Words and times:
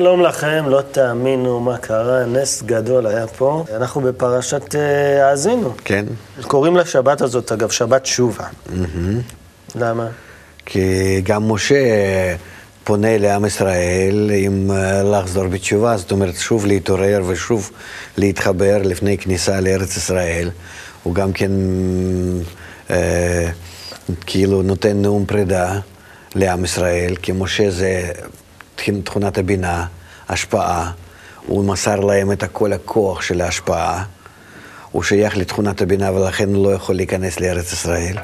שלום 0.00 0.22
לכם, 0.22 0.64
לא 0.68 0.82
תאמינו 0.92 1.60
מה 1.60 1.78
קרה, 1.78 2.26
נס 2.26 2.62
גדול 2.62 3.06
היה 3.06 3.26
פה. 3.26 3.64
אנחנו 3.76 4.00
בפרשת 4.00 4.74
אה, 4.74 5.28
האזינו. 5.28 5.74
כן. 5.84 6.04
קוראים 6.42 6.76
לשבת 6.76 7.20
הזאת, 7.20 7.52
אגב, 7.52 7.70
שבת 7.70 8.06
שובה. 8.06 8.44
למה? 9.74 10.08
כי 10.66 11.20
גם 11.20 11.52
משה 11.52 11.76
פונה 12.84 13.18
לעם 13.18 13.44
ישראל 13.44 14.30
עם 14.34 14.70
אה, 14.70 15.02
לחזור 15.02 15.48
בתשובה, 15.48 15.96
זאת 15.96 16.12
אומרת, 16.12 16.34
שוב 16.34 16.66
להתעורר 16.66 17.22
ושוב 17.26 17.70
להתחבר 18.16 18.78
לפני 18.84 19.18
כניסה 19.18 19.60
לארץ 19.60 19.96
ישראל. 19.96 20.50
הוא 21.02 21.14
גם 21.14 21.32
כן 21.32 21.50
אה, 22.90 23.48
כאילו 24.26 24.62
נותן 24.62 25.02
נאום 25.02 25.26
פרידה 25.26 25.78
לעם 26.34 26.64
ישראל, 26.64 27.16
כי 27.22 27.32
משה 27.32 27.70
זה 27.70 28.12
תכונת 29.04 29.38
הבינה, 29.38 29.86
השפעה. 30.28 30.90
הוא 31.46 31.64
מסר 31.64 32.00
להם 32.00 32.32
את 32.32 32.44
כל 32.52 32.72
הכוח 32.72 33.22
של 33.22 33.40
ההשפעה. 33.40 34.04
הוא 34.90 35.02
שייך 35.02 35.36
לתכונת 35.36 35.82
הבינה 35.82 36.12
ולכן 36.12 36.54
הוא 36.54 36.64
לא 36.64 36.74
יכול 36.74 36.94
להיכנס 36.94 37.40
לארץ 37.40 37.72
ישראל. 37.72 38.16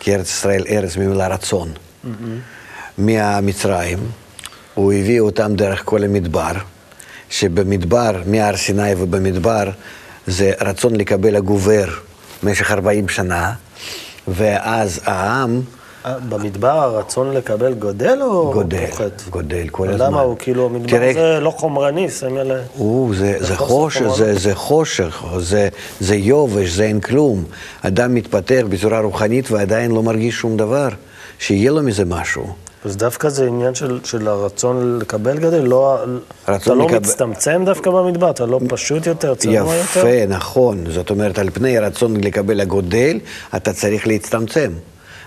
כי 0.00 0.14
ארץ 0.14 0.28
ישראל 0.28 0.64
ארץ 0.68 0.96
ממילה 0.96 1.28
רצון. 1.28 1.72
מהמצרים, 2.98 3.98
הוא 4.74 4.92
הביא 4.92 5.20
אותם 5.20 5.54
דרך 5.54 5.82
כל 5.84 6.04
המדבר, 6.04 6.52
שבמדבר, 7.30 8.22
מהר 8.26 8.56
סיני 8.56 8.94
ובמדבר, 8.94 9.70
זה 10.26 10.52
רצון 10.60 10.96
לקבל 10.96 11.36
הגובר 11.36 11.88
במשך 12.42 12.70
40 12.70 13.08
שנה, 13.08 13.52
ואז 14.28 15.00
העם... 15.04 15.62
במדבר 16.28 16.68
הרצון 16.68 17.32
לקבל 17.34 17.74
גודל 17.74 18.18
או 18.22 18.50
גודל, 18.52 18.86
פוחת? 18.86 19.22
גודל 19.30 19.68
כל 19.70 19.88
הזמן. 19.88 20.06
למה 20.06 20.20
הוא 20.20 20.36
כאילו, 20.38 20.66
המדבר 20.66 20.88
תראה- 20.90 21.12
זה 21.14 21.40
לא 21.40 21.50
חומרני, 21.50 22.10
סמל... 22.10 22.52
הוא, 22.76 23.14
זה, 23.14 23.36
זה 23.40 23.56
חוסר 23.56 23.66
חושך. 23.66 24.08
זה, 24.16 24.34
זה 24.38 24.54
חושך, 24.54 25.24
זה, 25.38 25.68
זה 26.00 26.14
יובש, 26.16 26.68
זה 26.70 26.84
אין 26.84 27.00
כלום. 27.00 27.44
אדם 27.82 28.14
מתפתח 28.14 28.62
בצורה 28.68 29.00
רוחנית 29.00 29.50
ועדיין 29.50 29.90
לא 29.90 30.02
מרגיש 30.02 30.34
שום 30.34 30.56
דבר, 30.56 30.88
שיהיה 31.38 31.70
לו 31.70 31.82
מזה 31.82 32.04
משהו. 32.04 32.46
אז 32.84 32.96
דווקא 32.96 33.28
זה 33.28 33.46
עניין 33.46 33.74
של, 33.74 34.00
של 34.04 34.28
הרצון 34.28 34.98
לקבל 35.02 35.38
גודל, 35.38 35.58
לא, 35.62 35.98
אתה 36.44 36.74
לא 36.74 36.84
לקבל- 36.86 36.96
מצטמצם 36.98 37.62
דווקא 37.66 37.90
במדבר, 37.90 38.30
אתה 38.30 38.46
לא 38.46 38.60
פשוט 38.68 39.06
יותר, 39.06 39.34
צנוע 39.34 39.54
יותר? 39.76 40.00
יפה, 40.00 40.26
נכון. 40.28 40.84
זאת 40.90 41.10
אומרת, 41.10 41.38
על 41.38 41.50
פני 41.50 41.78
הרצון 41.78 42.16
לקבל 42.24 42.60
הגודל, 42.60 43.18
אתה 43.56 43.72
צריך 43.72 44.06
להצטמצם. 44.06 44.70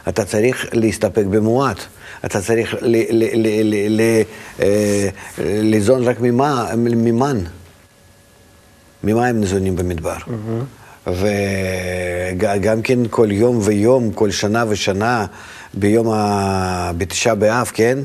אתה 0.10 0.26
צריך 0.26 0.66
להסתפק 0.74 1.24
במועט. 1.30 1.78
אתה 2.26 2.42
צריך 2.42 2.76
ל- 2.82 2.96
ל- 2.96 3.30
ל- 3.34 3.64
ל- 3.64 4.02
ל- 4.02 4.22
אה, 4.62 5.10
ליזון 5.44 6.04
רק 6.04 6.18
ממן. 6.20 7.38
ממה 9.04 9.28
הם 9.28 9.40
ניזונים 9.40 9.76
במדבר? 9.76 10.16
וגם 11.08 12.82
כן 12.82 13.00
כל 13.10 13.28
יום 13.32 13.60
ויום, 13.64 14.12
כל 14.12 14.32
שנה 14.32 14.66
ושנה, 14.70 15.26
ביום 15.74 16.08
ה... 16.12 16.92
בתשעה 16.98 17.36
באב, 17.36 17.72
כן? 17.74 17.98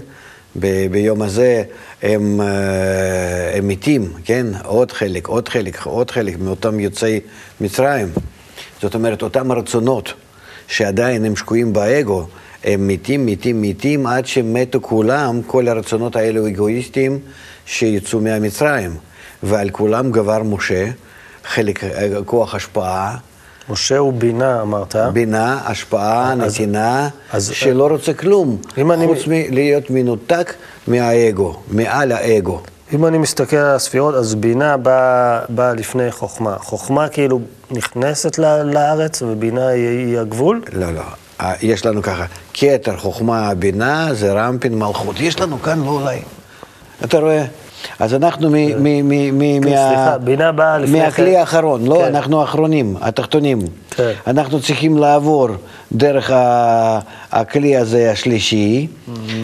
ב- 0.57 0.87
ביום 0.93 1.23
הזה 1.23 1.63
הם, 2.03 2.41
אה, 2.41 3.59
הם 3.59 3.69
מתים, 3.69 4.13
כן? 4.25 4.47
עוד 4.65 4.93
חלק, 4.93 5.27
עוד 5.27 5.49
חלק, 5.49 5.87
עוד 5.87 6.11
חלק 6.11 6.39
מאותם 6.39 6.81
יוצאי 6.81 7.21
מצרים. 7.61 8.09
זאת 8.83 8.95
אומרת, 8.95 9.23
אותם 9.23 9.53
רצונות 9.53 10.13
שעדיין 10.69 11.25
הם 11.25 11.37
שקועים 11.37 11.73
באגו, 11.73 12.27
הם 12.65 12.89
מתים, 12.89 13.27
מתים, 13.27 13.63
מתים, 13.63 14.07
עד 14.07 14.27
שמתו 14.27 14.79
כולם, 14.83 15.41
כל 15.47 15.69
הרצונות 15.69 16.17
האלו 16.17 16.49
אגואיסטיים 16.49 17.19
שיצאו 17.67 18.21
מהמצרים. 18.21 18.97
ועל 19.43 19.71
כולם 19.71 20.11
גבר 20.13 20.43
משה, 20.43 20.87
חלק, 21.45 21.85
אה, 21.85 21.91
כוח 22.25 22.55
השפעה, 22.55 23.17
משה 23.69 23.99
הוא 23.99 24.13
בינה, 24.13 24.63
אמרת. 24.63 24.97
בינה, 25.13 25.61
השפעה, 25.65 26.33
אז- 26.33 26.39
נתינה, 26.55 27.09
אז- 27.33 27.51
שלא 27.55 27.87
רוצה 27.87 28.13
כלום, 28.15 28.57
אם 28.79 28.93
אני- 28.93 29.07
חוץ 29.07 29.19
מלהיות 29.27 29.91
מנותק 29.91 30.55
מהאגו, 30.89 31.57
מעל 31.69 32.13
האגו. 32.13 32.61
אם 32.95 33.07
אני 33.07 33.19
מסתכל 33.19 33.57
על 33.57 33.77
הספירות, 33.77 34.15
אז 34.15 34.35
בינה 34.35 34.77
באה 34.77 35.41
באה 35.49 35.73
לפני 35.75 36.11
חוכמה. 36.13 36.57
חוכמה 36.59 37.09
כאילו 37.09 37.41
נכנסת 37.71 38.39
ל- 38.39 38.63
לארץ, 38.63 39.23
ובינה 39.23 39.67
היא, 39.69 39.89
היא 39.89 40.19
הגבול? 40.19 40.63
לא, 40.73 40.91
לא. 40.93 41.01
אה, 41.41 41.53
יש 41.63 41.87
לנו 41.87 42.03
ככה, 42.03 42.25
כתר, 42.55 42.97
חוכמה, 42.97 43.55
בינה, 43.55 44.09
זה 44.15 44.33
רמפין, 44.33 44.79
מלכות. 44.79 45.21
יש 45.21 45.41
לנו 45.41 45.63
כאן, 45.63 45.81
לא 45.85 45.91
אולי. 45.91 46.19
אתה 47.05 47.19
רואה? 47.19 47.45
אז 47.99 48.15
אנחנו 48.15 48.51
מ... 48.51 48.55
מ... 48.55 49.09
מ... 49.09 49.39
מ... 49.39 49.63
כן, 49.63 49.71
מה- 49.71 49.77
סליחה, 49.89 50.19
בינה 50.19 50.53
באה 50.53 50.79
לפני 50.79 51.01
מהכלי 51.01 51.33
כן. 51.33 51.41
האחרון, 51.41 51.87
לא, 51.87 51.95
כן. 51.95 52.05
אנחנו 52.15 52.41
האחרונים, 52.41 52.97
התחתונים. 53.01 53.59
כן. 53.91 54.13
אנחנו 54.27 54.61
צריכים 54.61 54.99
לעבור 54.99 55.49
דרך 55.93 56.31
ה- 56.31 56.99
הכלי 57.33 57.77
הזה 57.77 58.11
השלישי, 58.11 58.87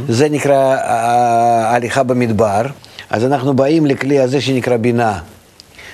זה 0.08 0.28
נקרא 0.28 0.74
אה, 0.76 1.74
הליכה 1.74 2.02
במדבר, 2.02 2.62
אז 3.10 3.24
אנחנו 3.24 3.54
באים 3.54 3.86
לכלי 3.86 4.20
הזה 4.20 4.40
שנקרא 4.40 4.76
בינה. 4.76 5.18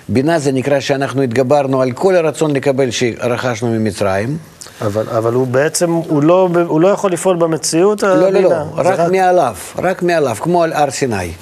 בינה 0.09 0.39
זה 0.39 0.53
נקרא 0.53 0.81
שאנחנו 0.81 1.23
התגברנו 1.23 1.83
על 1.83 1.93
כל 1.93 2.17
הרצון 2.17 2.57
לקבל 2.57 2.91
שרכשנו 2.91 3.71
ממצרים. 3.71 4.39
אבל, 4.81 5.09
אבל 5.09 5.33
הוא 5.33 5.47
בעצם, 5.47 5.91
הוא 5.91 6.23
לא, 6.23 6.49
הוא 6.67 6.81
לא 6.81 6.89
יכול 6.89 7.13
לפעול 7.13 7.37
במציאות, 7.37 8.03
לא, 8.03 8.17
לא, 8.17 8.29
הבינה. 8.29 8.49
לא, 8.49 8.83
זה 8.83 8.95
רק 8.95 9.11
מעליו, 9.11 9.57
רק 9.79 10.03
מעליו, 10.03 10.37
כמו 10.41 10.63
על 10.63 10.73
הר 10.73 10.91
סיני. 10.91 11.33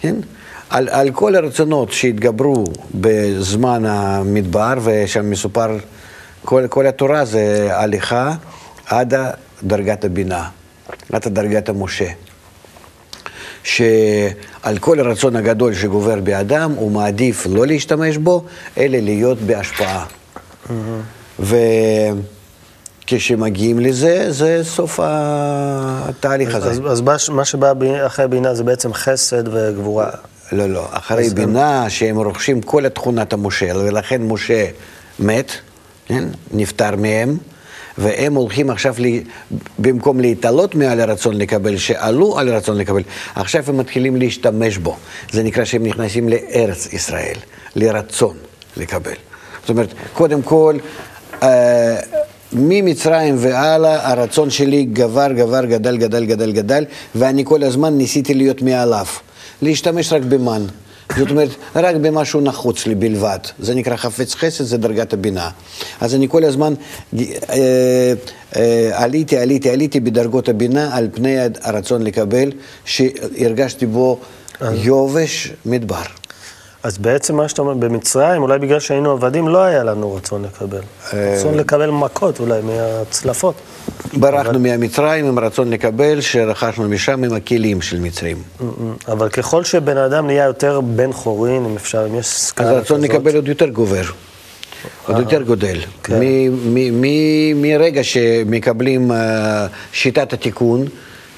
כן? 0.00 0.14
על, 0.70 0.88
על 0.88 1.10
כל 1.10 1.36
הרצונות 1.36 1.92
שהתגברו 1.92 2.64
בזמן 2.94 3.84
המדבר, 3.86 4.74
ושם 4.82 5.30
מסופר, 5.30 5.76
כל, 6.44 6.66
כל 6.68 6.86
התורה 6.86 7.24
זה 7.24 7.68
הליכה 7.70 8.34
עד 8.86 9.14
דרגת 9.62 10.04
הבינה, 10.04 10.44
עד 11.12 11.28
דרגת 11.28 11.68
המשה. 11.68 12.08
שעל 13.62 14.78
כל 14.80 15.00
הרצון 15.00 15.36
הגדול 15.36 15.74
שגובר 15.74 16.20
באדם, 16.20 16.72
הוא 16.76 16.90
מעדיף 16.90 17.46
לא 17.50 17.66
להשתמש 17.66 18.16
בו, 18.16 18.44
אלא 18.78 18.98
להיות 18.98 19.38
בהשפעה. 19.40 20.04
וכשמגיעים 23.04 23.78
לזה, 23.80 24.26
זה 24.32 24.60
סוף 24.62 25.00
התהליך 25.02 26.54
הזה. 26.54 26.70
אז, 26.70 26.80
אז 26.86 27.00
מה- 27.00 27.16
מה 27.30 27.44
שבא 27.44 27.72
אחרי 28.06 28.28
בינה 28.28 28.54
זה 28.54 28.64
בעצם 28.64 28.92
חסד 28.92 29.42
וגבורה. 29.52 30.10
לא, 30.52 30.66
לא. 30.66 30.86
אחרי 30.90 31.26
אז 31.26 31.34
בינה 31.34 31.90
שהם 31.90 32.16
רוכשים 32.16 32.60
כל 32.62 32.86
את 32.86 32.94
תכונת 32.94 33.32
המושל, 33.32 33.76
ולכן 33.76 34.22
משה 34.22 34.66
מת, 35.18 35.52
כן? 36.06 36.24
נפטר 36.52 36.96
מהם, 36.96 37.36
והם 37.98 38.34
הולכים 38.34 38.70
עכשיו, 38.70 38.94
לי, 38.98 39.22
במקום 39.78 40.20
להתעלות 40.20 40.74
מעל 40.74 41.00
הרצון 41.00 41.36
לקבל, 41.36 41.76
שעלו 41.76 42.38
על 42.38 42.48
הרצון 42.48 42.76
לקבל, 42.78 43.02
עכשיו 43.34 43.64
הם 43.66 43.76
מתחילים 43.76 44.16
להשתמש 44.16 44.78
בו. 44.78 44.96
זה 45.32 45.42
נקרא 45.42 45.64
שהם 45.64 45.86
נכנסים 45.86 46.28
לארץ 46.28 46.92
ישראל, 46.92 47.36
לרצון 47.76 48.36
לקבל. 48.76 49.14
זאת 49.60 49.70
אומרת, 49.70 49.88
קודם 50.12 50.42
כל, 50.42 50.76
אה, 51.42 51.96
ממצרים 52.52 53.34
והלאה 53.38 54.10
הרצון 54.10 54.50
שלי 54.50 54.84
גבר, 54.84 55.32
גבר, 55.32 55.64
גדל, 55.64 55.96
גדל, 55.96 56.24
גדל, 56.24 56.52
גדל, 56.52 56.84
ואני 57.14 57.44
כל 57.44 57.62
הזמן 57.62 57.94
ניסיתי 57.98 58.34
להיות 58.34 58.62
מעליו. 58.62 59.06
להשתמש 59.62 60.12
רק 60.12 60.22
במן. 60.22 60.66
זאת 61.16 61.30
אומרת, 61.30 61.48
רק 61.76 61.96
במשהו 61.96 62.40
נחוץ 62.40 62.86
לי 62.86 62.94
בלבד. 62.94 63.38
זה 63.58 63.74
נקרא 63.74 63.96
חפץ 63.96 64.34
חסד, 64.34 64.64
זה 64.64 64.78
דרגת 64.78 65.12
הבינה. 65.12 65.50
אז 66.00 66.14
אני 66.14 66.28
כל 66.28 66.44
הזמן 66.44 66.74
אה, 67.18 67.24
אה, 68.56 68.90
עליתי, 68.92 69.38
עליתי, 69.38 69.70
עליתי 69.70 70.00
בדרגות 70.00 70.48
הבינה 70.48 70.96
על 70.96 71.08
פני 71.14 71.36
הרצון 71.62 72.02
לקבל, 72.02 72.52
שהרגשתי 72.84 73.86
בו 73.86 74.18
יובש 74.60 75.52
מדבר. 75.66 76.02
אז 76.82 76.98
בעצם 76.98 77.36
מה 77.36 77.48
שאתה 77.48 77.62
אומר, 77.62 77.74
במצרים, 77.74 78.42
אולי 78.42 78.58
בגלל 78.58 78.80
שהיינו 78.80 79.10
עבדים, 79.10 79.48
לא 79.48 79.62
היה 79.62 79.84
לנו 79.84 80.14
רצון 80.14 80.44
לקבל. 80.44 80.80
רצון 81.12 81.54
לקבל 81.54 81.90
מכות 81.90 82.40
אולי 82.40 82.60
מהצלפות. 82.62 83.54
ברחנו 84.14 84.58
מהמצרים 84.58 85.26
עם 85.26 85.38
רצון 85.38 85.70
לקבל, 85.70 86.20
שרכשנו 86.20 86.88
משם 86.88 87.24
עם 87.24 87.32
הכלים 87.32 87.82
של 87.82 88.00
מצרים. 88.00 88.36
אבל 89.08 89.28
ככל 89.28 89.64
שבן 89.64 89.96
אדם 89.96 90.26
נהיה 90.26 90.44
יותר 90.44 90.80
בן 90.80 91.12
חורין, 91.12 91.64
אם 91.64 91.76
אפשר, 91.76 92.06
אם 92.06 92.14
יש 92.14 92.26
אז 92.26 92.32
סקאלה 92.32 92.70
הרצון 92.70 92.98
כזאת, 92.98 93.10
לקבל 93.10 93.34
עוד 93.34 93.48
יותר 93.48 93.68
גובר, 93.68 94.02
עוד 95.06 95.18
יותר 95.18 95.42
גודל. 95.42 95.78
כן. 96.02 96.20
מרגע 97.54 98.04
שמקבלים 98.04 99.12
אה, 99.12 99.66
שיטת 99.92 100.32
התיקון, 100.32 100.84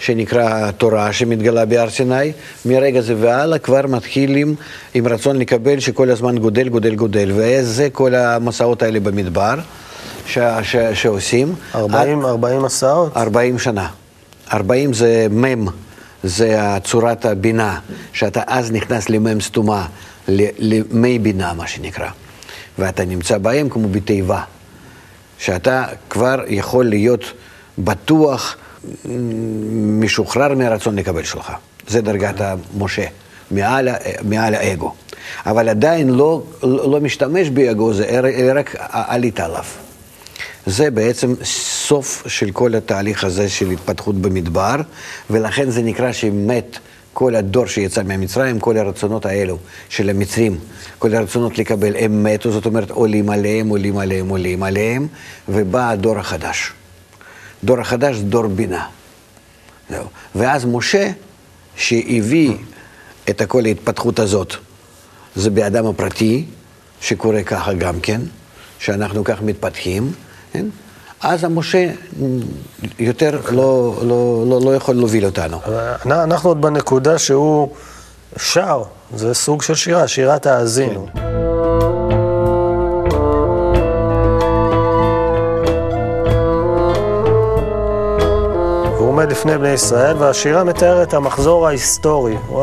שנקרא 0.00 0.70
תורה, 0.70 1.12
שמתגלה 1.12 1.64
בהר 1.64 1.90
סיני, 1.90 2.32
מרגע 2.64 3.00
זה 3.00 3.14
והלאה 3.20 3.58
כבר 3.58 3.86
מתחילים 3.88 4.54
עם 4.94 5.08
רצון 5.08 5.38
לקבל 5.38 5.80
שכל 5.80 6.10
הזמן 6.10 6.38
גודל, 6.38 6.68
גודל, 6.68 6.94
גודל. 6.94 7.32
וזה 7.34 7.88
כל 7.92 8.14
המסעות 8.14 8.82
האלה 8.82 9.00
במדבר 9.00 9.54
ש- 10.30 10.38
ש- 10.62 10.76
שעושים. 11.02 11.54
40, 11.74 12.24
40 12.26 12.62
מסעות? 12.62 13.16
40 13.16 13.58
שנה. 13.58 13.88
40 14.52 14.92
זה 14.92 15.26
מ' 15.30 15.66
זה 16.22 16.58
צורת 16.84 17.24
הבינה, 17.24 17.78
שאתה 18.12 18.42
אז 18.46 18.72
נכנס 18.72 19.08
למ"ם 19.08 19.40
סתומה, 19.40 19.86
למי 20.28 21.18
בינה, 21.18 21.52
מה 21.54 21.66
שנקרא. 21.66 22.08
ואתה 22.78 23.04
נמצא 23.04 23.38
בהם 23.38 23.68
כמו 23.68 23.88
בתיבה, 23.88 24.42
שאתה 25.38 25.84
כבר 26.10 26.40
יכול 26.46 26.84
להיות 26.84 27.24
בטוח, 27.78 28.56
משוחרר 30.00 30.54
מהרצון 30.54 30.96
לקבל 30.96 31.24
שלך. 31.24 31.52
זה 31.88 32.00
דרגת 32.00 32.34
המשה, 32.40 33.04
מעל, 33.50 33.88
מעל 34.22 34.54
האגו. 34.54 34.94
אבל 35.46 35.68
עדיין 35.68 36.08
לא, 36.10 36.42
לא 36.62 37.00
משתמש 37.00 37.48
באגו, 37.48 37.92
זה 37.94 38.20
רק 38.54 38.76
עלית 38.90 39.40
עליו. 39.40 39.64
זה 40.70 40.90
בעצם 40.90 41.34
סוף 41.44 42.22
של 42.26 42.50
כל 42.50 42.74
התהליך 42.74 43.24
הזה 43.24 43.48
של 43.48 43.70
התפתחות 43.70 44.14
במדבר, 44.14 44.76
ולכן 45.30 45.70
זה 45.70 45.82
נקרא 45.82 46.12
שמת 46.12 46.78
כל 47.12 47.34
הדור 47.34 47.66
שיצא 47.66 48.02
ממצרים, 48.02 48.60
כל 48.60 48.76
הרצונות 48.76 49.26
האלו 49.26 49.58
של 49.88 50.10
המצרים, 50.10 50.58
כל 50.98 51.14
הרצונות 51.14 51.58
לקבל, 51.58 51.96
הם 51.96 52.24
מתו, 52.24 52.52
זאת 52.52 52.66
אומרת 52.66 52.90
עולים 52.90 53.30
עליהם, 53.30 53.68
עולים 53.68 53.98
עליהם, 53.98 54.28
עולים 54.28 54.62
עליהם, 54.62 55.06
ובא 55.48 55.90
הדור 55.90 56.18
החדש. 56.18 56.72
דור 57.64 57.80
החדש 57.80 58.16
זה 58.16 58.24
דור 58.24 58.46
בינה. 58.46 58.86
זהו. 59.90 60.04
ואז 60.34 60.64
משה, 60.64 61.10
שהביא 61.76 62.52
את 63.30 63.42
כל 63.42 63.64
ההתפתחות 63.64 64.18
הזאת, 64.18 64.54
זה 65.36 65.50
באדם 65.50 65.86
הפרטי, 65.86 66.44
שקורה 67.00 67.42
ככה 67.42 67.72
גם 67.72 68.00
כן, 68.00 68.20
שאנחנו 68.78 69.24
כך 69.24 69.42
מתפתחים, 69.42 70.12
כן? 70.52 70.66
אז 71.22 71.44
המשה 71.44 71.90
יותר 72.98 73.40
לא, 73.50 73.94
לא, 74.02 74.44
לא, 74.48 74.60
לא 74.64 74.74
יכול 74.76 74.94
להוביל 74.94 75.24
אותנו. 75.24 75.58
אנחנו 76.06 76.50
עוד 76.50 76.60
בנקודה 76.60 77.18
שהוא 77.18 77.68
שר, 78.36 78.82
זה 79.16 79.34
סוג 79.34 79.62
של 79.62 79.74
שירה, 79.74 80.08
שירת 80.08 80.46
האזינו. 80.46 81.06
כן. 81.14 81.40
עומד 89.20 89.32
לפני 89.32 89.58
בני 89.58 89.68
ישראל, 89.68 90.16
והשירה 90.16 90.64
מתארת 90.64 91.08
את 91.08 91.14
המחזור 91.14 91.66
ההיסטורי. 91.66 92.36
Mm-hmm. 92.36 92.56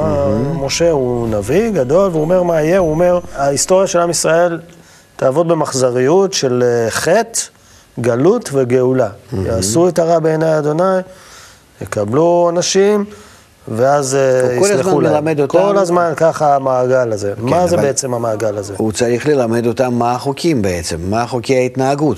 משה 0.60 0.92
הוא 0.92 1.28
נביא 1.28 1.70
גדול, 1.70 2.10
והוא 2.10 2.22
אומר 2.22 2.44
מה 2.44 2.62
יהיה, 2.62 2.78
הוא 2.78 2.92
אומר, 2.92 3.20
ההיסטוריה 3.36 3.88
של 3.88 4.00
עם 4.00 4.10
ישראל 4.10 4.60
תעבוד 5.16 5.48
במחזריות 5.48 6.34
של 6.34 6.64
אה, 6.64 6.92
חטא, 6.92 7.42
גלות 8.00 8.50
וגאולה. 8.54 9.08
Mm-hmm. 9.08 9.38
יעשו 9.46 9.88
את 9.88 10.00
הרע 10.00 10.20
בעיני 10.20 10.58
אדוני, 10.58 11.00
יקבלו 11.82 12.50
אנשים, 12.50 13.06
ואז 13.68 14.16
אה, 14.16 14.56
יסלחו 14.62 15.02
להם. 15.02 15.28
אותם... 15.28 15.48
כל 15.48 15.78
הזמן 15.78 16.14
ככה 16.18 16.56
המעגל 16.56 17.12
הזה. 17.12 17.34
כן, 17.36 17.42
מה 17.42 17.68
זה 17.68 17.78
בעצם 17.78 18.14
המעגל 18.14 18.58
הזה? 18.58 18.74
הוא 18.78 18.92
צריך 18.92 19.28
ללמד 19.28 19.68
אותם 19.68 19.94
מה 19.94 20.12
החוקים 20.12 20.62
בעצם, 20.62 20.98
מה 21.10 21.28
חוקי 21.28 21.56
ההתנהגות. 21.56 22.18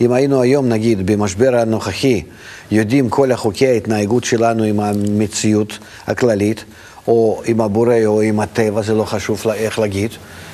אם 0.00 0.12
היינו 0.12 0.42
היום, 0.42 0.68
נגיד, 0.68 1.06
במשבר 1.10 1.56
הנוכחי, 1.56 2.22
יודעים 2.70 3.08
כל 3.08 3.32
החוקי 3.32 3.66
ההתנהגות 3.66 4.24
שלנו 4.24 4.62
עם 4.62 4.80
המציאות 4.80 5.78
הכללית, 6.06 6.64
או 7.08 7.42
עם 7.44 7.60
הבורא 7.60 7.94
או 8.06 8.20
עם 8.20 8.40
הטבע, 8.40 8.82
זה 8.82 8.94
לא 8.94 9.04
חשוב 9.04 9.42
איך 9.54 9.78
להגיד, 9.78 10.10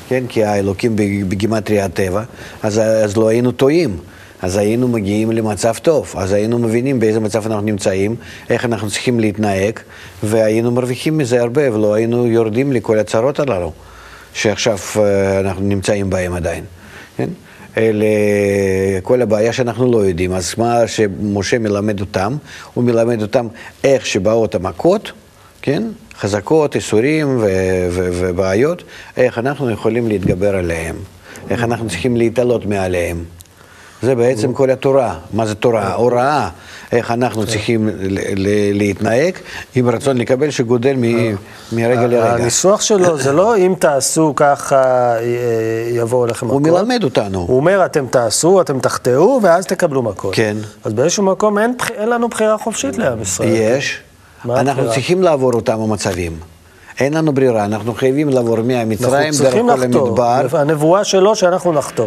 כן? 0.09 0.25
כי 0.29 0.45
האלוקים 0.45 0.97
בגימטריה 1.29 1.85
הטבע, 1.85 2.23
אז, 2.63 2.79
אז 2.79 3.17
לא 3.17 3.29
היינו 3.29 3.53
טועים. 3.53 3.97
אז 4.43 4.57
היינו 4.57 4.89
מגיעים 4.89 5.33
למצב 5.33 5.75
טוב, 5.83 6.15
אז 6.17 6.33
היינו 6.33 6.59
מבינים 6.59 7.01
באיזה 7.01 7.21
מצב 7.21 7.47
אנחנו 7.47 7.67
נמצאים, 7.67 8.17
איך 8.51 8.65
אנחנו 8.65 8.91
צריכים 8.91 9.21
להתנהג, 9.21 9.79
והיינו 10.23 10.71
מרוויחים 10.71 11.19
מזה 11.19 11.41
הרבה, 11.41 11.75
ולא 11.75 11.95
היינו 11.95 12.27
יורדים 12.27 12.73
לכל 12.73 12.99
הצרות 12.99 13.41
הללו, 13.41 13.73
שעכשיו 14.35 14.79
אה, 14.97 15.41
אנחנו 15.41 15.63
נמצאים 15.63 16.11
בהם 16.11 16.33
עדיין. 16.33 16.65
כן? 17.17 17.29
אלה 17.77 18.07
כל 19.03 19.23
הבעיה 19.23 19.53
שאנחנו 19.53 19.93
לא 19.93 19.99
יודעים. 19.99 20.33
אז 20.33 20.55
מה 20.59 20.87
שמשה 20.87 21.59
מלמד 21.59 22.01
אותם, 22.01 22.37
הוא 22.75 22.85
מלמד 22.85 23.23
אותם 23.23 23.47
איך 23.85 24.07
שבאות 24.07 24.55
המכות, 24.55 25.13
כן? 25.63 25.83
חזקות, 26.19 26.77
איסורים 26.77 27.39
ובעיות, 27.93 28.83
איך 29.17 29.39
אנחנו 29.39 29.71
יכולים 29.71 30.09
להתגבר 30.09 30.57
עליהם, 30.57 30.97
איך 31.51 31.63
אנחנו 31.63 31.89
צריכים 31.89 32.17
להתעלות 32.17 32.67
מעליהם. 32.67 33.25
זה 34.03 34.15
בעצם 34.15 34.53
כל 34.53 34.71
התורה. 34.71 35.15
מה 35.33 35.47
זה 35.47 35.55
תורה? 35.55 35.95
הוראה. 35.95 36.49
איך 36.93 37.11
אנחנו 37.11 37.47
צריכים 37.47 37.89
להתנהג 38.73 39.35
עם 39.75 39.89
רצון 39.89 40.17
לקבל 40.17 40.51
שגודל 40.51 40.97
מרגע 41.73 42.07
לרגע. 42.07 42.35
הניסוח 42.35 42.81
שלו 42.81 43.19
זה 43.25 43.33
לא 43.33 43.57
אם 43.57 43.75
תעשו 43.79 44.33
ככה 44.37 44.83
אה, 45.17 45.23
יבואו 45.91 46.27
לכם 46.27 46.47
מכות. 46.47 46.67
הוא 46.67 46.73
מלמד 46.73 47.05
אותנו. 47.05 47.39
הוא 47.39 47.57
אומר 47.57 47.85
אתם 47.85 48.07
תעשו, 48.07 48.61
אתם 48.61 48.79
תחטאו 48.81 49.41
ואז 49.43 49.67
תקבלו 49.67 50.03
מכות. 50.03 50.35
כן. 50.35 50.57
אז 50.85 50.93
באיזשהו 50.93 51.23
מקום 51.23 51.59
אין 51.59 51.75
לנו 52.09 52.29
בחירה 52.29 52.59
חופשית 52.59 52.99
לעם 52.99 53.23
ישראל. 53.23 53.49
יש. 53.53 54.01
אנחנו 54.45 54.91
צריכים 54.91 55.23
לעבור 55.23 55.53
אותם 55.53 55.81
המצבים. 55.81 56.52
אין 57.01 57.15
לנו 57.15 57.33
ברירה, 57.33 57.65
אנחנו 57.65 57.95
חייבים 57.95 58.29
לעבור 58.29 58.63
מהמצרים 58.63 59.33
דרך 59.41 59.53
כל 59.53 59.71
המדבר. 59.71 60.47
הנבואה 60.53 61.05
שלו 61.05 61.37
שאנחנו 61.37 61.73
נחטוא. 61.73 62.07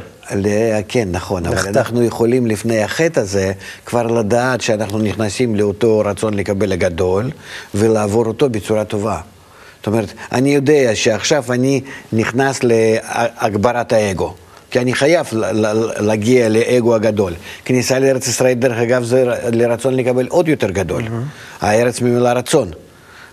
כן, 0.88 1.08
נכון, 1.12 1.46
אבל 1.46 1.58
אנחנו 1.68 2.04
יכולים 2.04 2.48
לפני 2.48 2.84
החטא 2.84 3.20
הזה 3.20 3.51
כבר 3.86 4.08
לדעת 4.08 4.62
שאנחנו 4.62 5.00
נכנסים 5.00 5.56
לאותו 5.56 6.01
רצון 6.06 6.34
לקבל 6.34 6.72
הגדול 6.72 7.32
ולעבור 7.75 8.25
אותו 8.25 8.50
בצורה 8.50 8.84
טובה. 8.84 9.18
זאת 9.77 9.88
אומרת, 9.88 10.13
אני 10.32 10.56
יודע 10.56 10.96
שעכשיו 10.96 11.44
אני 11.50 11.82
נכנס 12.13 12.60
להגברת 12.63 13.94
האגו. 13.94 14.34
כי 14.72 14.80
אני 14.80 14.94
חייב 14.94 15.27
להגיע 16.00 16.50
לאגו 16.50 16.96
הגדול. 16.96 17.34
כניסה 17.65 18.00
לארץ 18.00 18.27
ישראל, 18.27 18.54
דרך 18.54 18.77
אגב, 18.77 19.04
זה 19.04 19.25
לרצון 19.51 19.94
לקבל 19.94 20.27
עוד 20.27 20.48
יותר 20.48 20.72
גדול. 20.72 21.01
Mm-hmm. 21.01 21.65
הארץ 21.65 22.01
ממילא 22.01 22.30
רצון. 22.30 22.72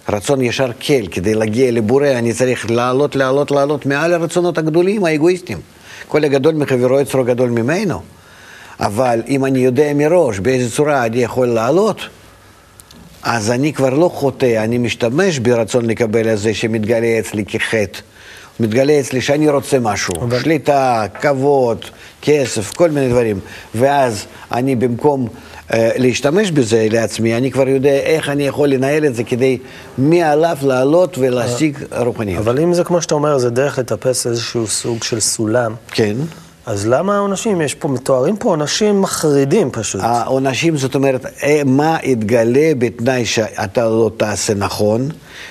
רצון 0.09 0.43
ישר 0.43 0.73
קל, 0.73 1.07
כדי 1.11 1.35
להגיע 1.35 1.71
לבורא 1.71 2.09
אני 2.09 2.33
צריך 2.33 2.71
לעלות, 2.71 3.17
לעלות, 3.17 3.51
לעלות 3.51 3.87
מעל 3.87 4.15
הרצונות 4.15 4.59
הגדולים, 4.59 5.05
האגואיסטיים. 5.05 5.59
כל 6.09 6.25
הגדול 6.25 6.55
מחברו 6.55 7.01
יצרו 7.01 7.25
גדול 7.25 7.51
ממנו. 7.51 8.01
אבל 8.81 9.23
אם 9.29 9.45
אני 9.45 9.59
יודע 9.59 9.95
מראש 9.95 10.39
באיזה 10.39 10.77
צורה 10.77 11.07
אני 11.07 11.23
יכול 11.23 11.47
לעלות, 11.47 12.01
אז 13.23 13.51
אני 13.51 13.73
כבר 13.73 13.91
לא 13.91 14.11
חוטא, 14.15 14.65
אני 14.65 14.79
משתמש 14.79 15.39
ברצון 15.39 15.87
לקבל 15.87 16.33
את 16.33 16.39
זה 16.39 16.55
שמתגלה 16.55 17.19
אצלי 17.19 17.45
כחטא. 17.45 17.99
מתגלה 18.61 19.01
אצלי 19.01 19.21
שאני 19.21 19.49
רוצה 19.49 19.79
משהו, 19.79 20.15
אבל... 20.21 20.41
שליטה, 20.41 21.07
כבוד, 21.21 21.85
כסף, 22.23 22.73
כל 22.73 22.91
מיני 22.91 23.09
דברים. 23.09 23.41
ואז 23.75 24.27
אני 24.53 24.77
במקום 24.77 25.29
להשתמש 25.75 26.51
בזה 26.51 26.87
לעצמי, 26.91 27.37
אני 27.37 27.51
כבר 27.51 27.69
יודע 27.69 27.91
איך 27.91 28.29
אני 28.29 28.47
יכול 28.47 28.69
לנהל 28.69 29.05
את 29.05 29.15
זה 29.15 29.25
כדי 29.25 29.59
מעליו 29.99 30.57
לעלות 30.63 31.19
ולהשיג 31.19 31.79
רוחניות. 31.97 32.39
אבל 32.39 32.61
אם 32.61 32.75
זה 32.75 32.85
כמו 32.85 33.03
שאתה 33.03 33.15
אומר, 33.15 33.39
זה 33.39 33.51
דרך 33.51 33.79
לטפס 33.79 34.27
איזשהו 34.27 34.67
סוג 34.67 35.05
של 35.05 35.21
סולם. 35.21 35.75
כן. 35.91 36.17
אז 36.67 36.87
למה 36.87 37.17
העונשים? 37.17 37.61
יש 37.61 37.75
פה, 37.75 37.89
מתוארים 37.89 38.37
פה 38.37 38.49
עונשים 38.49 39.01
מחרידים 39.01 39.71
פשוט. 39.71 40.01
העונשים, 40.05 40.77
זאת 40.77 40.95
אומרת, 40.95 41.27
אה, 41.43 41.63
מה 41.67 41.97
יתגלה 42.03 42.73
בתנאי 42.79 43.27
שאתה 43.27 43.85
לא 43.85 44.11
תעשה 44.17 44.55
נכון, 44.55 45.09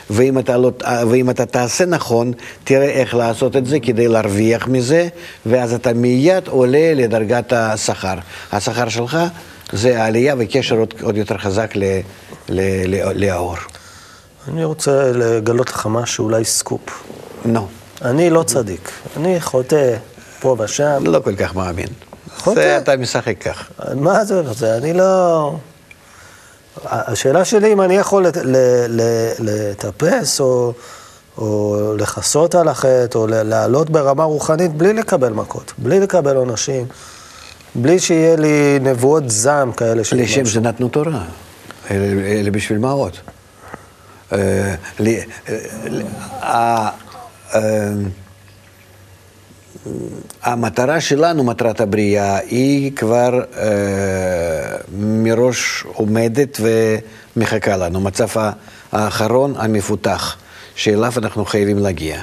ואם 0.09 0.39
אתה, 0.39 0.57
לא, 0.57 0.71
ואם 1.09 1.29
אתה 1.29 1.45
תעשה 1.45 1.85
נכון, 1.85 2.31
תראה 2.63 2.89
איך 2.89 3.15
לעשות 3.15 3.55
את 3.55 3.65
זה 3.65 3.79
כדי 3.79 4.07
להרוויח 4.07 4.67
מזה, 4.67 5.07
ואז 5.45 5.73
אתה 5.73 5.93
מיד 5.93 6.47
עולה 6.47 6.93
לדרגת 6.95 7.53
השכר. 7.53 8.15
השכר 8.51 8.89
שלך 8.89 9.17
זה 9.73 10.03
העלייה 10.03 10.35
וקשר 10.37 10.75
עוד, 10.75 10.93
עוד 11.01 11.17
יותר 11.17 11.37
חזק 11.37 11.75
ל, 11.75 11.83
ל, 12.49 12.61
ל, 12.85 13.25
לאור. 13.25 13.55
אני 14.47 14.63
רוצה 14.63 15.11
לגלות 15.11 15.69
לך 15.69 15.87
משהו, 15.91 16.25
אולי 16.25 16.45
סקופ. 16.45 17.03
נו. 17.45 17.59
No. 17.59 18.05
אני 18.05 18.29
לא 18.29 18.43
צדיק, 18.43 18.91
אני 19.17 19.41
חוטא 19.41 19.95
פה 20.39 20.55
ושם. 20.59 21.03
לא 21.05 21.19
כל 21.19 21.35
כך 21.35 21.55
מאמין. 21.55 21.87
חוטא. 22.37 22.55
זה 22.55 22.77
אתה 22.77 22.97
משחק 22.97 23.35
כך. 23.41 23.69
מה 23.95 24.25
זה, 24.25 24.53
זה, 24.53 24.77
אני 24.77 24.93
לא... 24.93 25.55
השאלה 26.85 27.45
שלי 27.45 27.73
אם 27.73 27.81
אני 27.81 27.97
יכול 27.97 28.25
לטפס 29.39 30.39
או, 30.39 30.73
או 31.37 31.77
לכסות 31.97 32.55
על 32.55 32.67
החטא 32.67 33.17
או 33.17 33.27
לעלות 33.27 33.89
ברמה 33.89 34.23
רוחנית 34.23 34.71
בלי 34.71 34.93
לקבל 34.93 35.29
מכות, 35.29 35.73
בלי 35.77 35.99
לקבל 35.99 36.35
עונשים. 36.35 36.85
בלי 37.75 37.99
שיהיה 37.99 38.35
לי 38.35 38.79
נבואות 38.81 39.29
זעם 39.29 39.71
כאלה 39.71 40.03
של 40.03 40.17
לשם 40.17 40.45
זה 40.45 40.59
נתנו 40.59 40.89
תורה, 40.89 41.23
אלה 41.91 42.51
בשביל 42.51 42.77
מה 42.77 42.91
עוד? 42.91 43.17
אה, 44.33 44.75
אה, 46.43 46.89
אה, 47.55 47.89
המטרה 50.43 51.01
שלנו, 51.01 51.43
מטרת 51.43 51.81
הבריאה, 51.81 52.37
היא 52.37 52.91
כבר 52.95 53.41
מראש 54.97 55.83
עומדת 55.93 56.57
ומחכה 57.35 57.77
לנו, 57.77 58.01
מצב 58.01 58.27
האחרון 58.91 59.53
המפותח, 59.57 60.37
שאליו 60.75 61.13
אנחנו 61.17 61.45
חייבים 61.45 61.77
להגיע. 61.77 62.21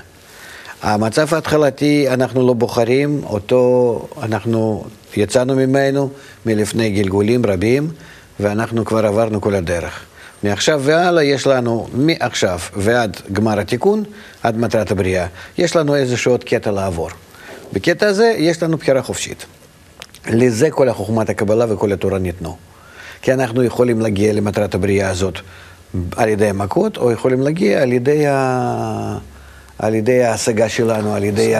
המצב 0.82 1.34
ההתחלתי, 1.34 2.08
אנחנו 2.08 2.46
לא 2.46 2.52
בוחרים, 2.52 3.20
אותו 3.24 4.08
אנחנו 4.22 4.84
יצאנו 5.16 5.54
ממנו 5.56 6.10
מלפני 6.46 6.90
גלגולים 6.90 7.46
רבים, 7.46 7.90
ואנחנו 8.40 8.84
כבר 8.84 9.06
עברנו 9.06 9.40
כל 9.40 9.54
הדרך. 9.54 10.04
מעכשיו 10.42 10.80
והלאה 10.84 11.24
יש 11.24 11.46
לנו, 11.46 11.88
מעכשיו 11.92 12.58
ועד 12.76 13.16
גמר 13.32 13.58
התיקון, 13.58 14.04
עד 14.42 14.58
מטרת 14.58 14.90
הבריאה, 14.90 15.26
יש 15.58 15.76
לנו 15.76 15.94
איזשהו 15.96 16.32
עוד 16.32 16.44
קטע 16.44 16.70
לעבור. 16.70 17.10
בקטע 17.72 18.06
הזה 18.06 18.34
יש 18.38 18.62
לנו 18.62 18.76
בחירה 18.76 19.02
חופשית. 19.02 19.46
לזה 20.30 20.70
כל 20.70 20.88
החוכמת 20.88 21.30
הקבלה 21.30 21.66
וכל 21.68 21.92
התורה 21.92 22.18
ניתנו. 22.18 22.56
כי 23.22 23.32
אנחנו 23.32 23.64
יכולים 23.64 24.00
להגיע 24.00 24.32
למטרת 24.32 24.74
הבריאה 24.74 25.10
הזאת 25.10 25.38
על 26.16 26.28
ידי 26.28 26.48
המכות, 26.48 26.96
או 26.96 27.12
יכולים 27.12 27.42
להגיע 27.42 27.82
על 27.82 27.92
ידי, 27.92 28.26
ה... 28.26 29.18
על 29.78 29.94
ידי 29.94 30.24
ההשגה 30.24 30.68
שלנו, 30.68 31.14
על 31.14 31.24
ידי 31.24 31.54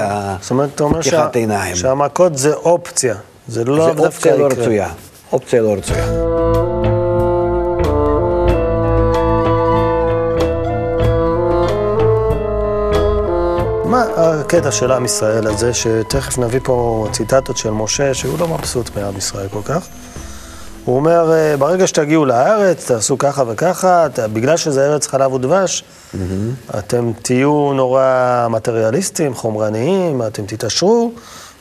פתיחת 1.01 1.37
עיניים. 1.37 1.75
זאת 1.75 1.85
אומרת, 1.85 2.09
שהמכות 2.09 2.39
זה 2.39 2.55
אופציה, 2.55 3.15
זה 3.49 3.65
לא 3.65 3.95
זה 3.95 4.01
אופציה 4.01 4.37
לא 4.37 4.47
רצויה. 4.47 4.89
אופציה 5.33 5.63
לא 5.63 5.75
רצויה. 5.75 6.07
מה 13.85 14.05
הקטע 14.17 14.73
של 14.73 14.93
עם 14.93 15.05
ישראל 15.05 15.47
הזה, 15.47 15.75
שתכף 15.75 16.39
נביא 16.39 16.61
פה 16.63 17.07
ציטטות 17.13 17.57
של 17.57 17.71
משה, 17.71 18.15
שהוא 18.15 18.39
לא 18.39 18.49
מבסוט 18.49 18.97
מעם 18.97 19.17
ישראל 19.17 19.49
כל 19.49 19.63
כך. 19.65 19.87
הוא 20.88 20.97
אומר, 20.97 21.33
אה, 21.33 21.57
ברגע 21.57 21.87
שתגיעו 21.87 22.25
לארץ, 22.25 22.87
תעשו 22.87 23.18
ככה 23.18 23.42
וככה, 23.49 24.07
בגלל 24.33 24.57
שזה 24.57 24.87
ארץ 24.87 25.07
חלב 25.07 25.33
ודבש, 25.33 25.83
mm-hmm. 25.83 26.78
אתם 26.78 27.12
תהיו 27.23 27.73
נורא 27.75 28.47
מטריאליסטים, 28.50 29.35
חומרניים, 29.35 30.23
אתם 30.23 30.47
תתעשרו, 30.47 31.12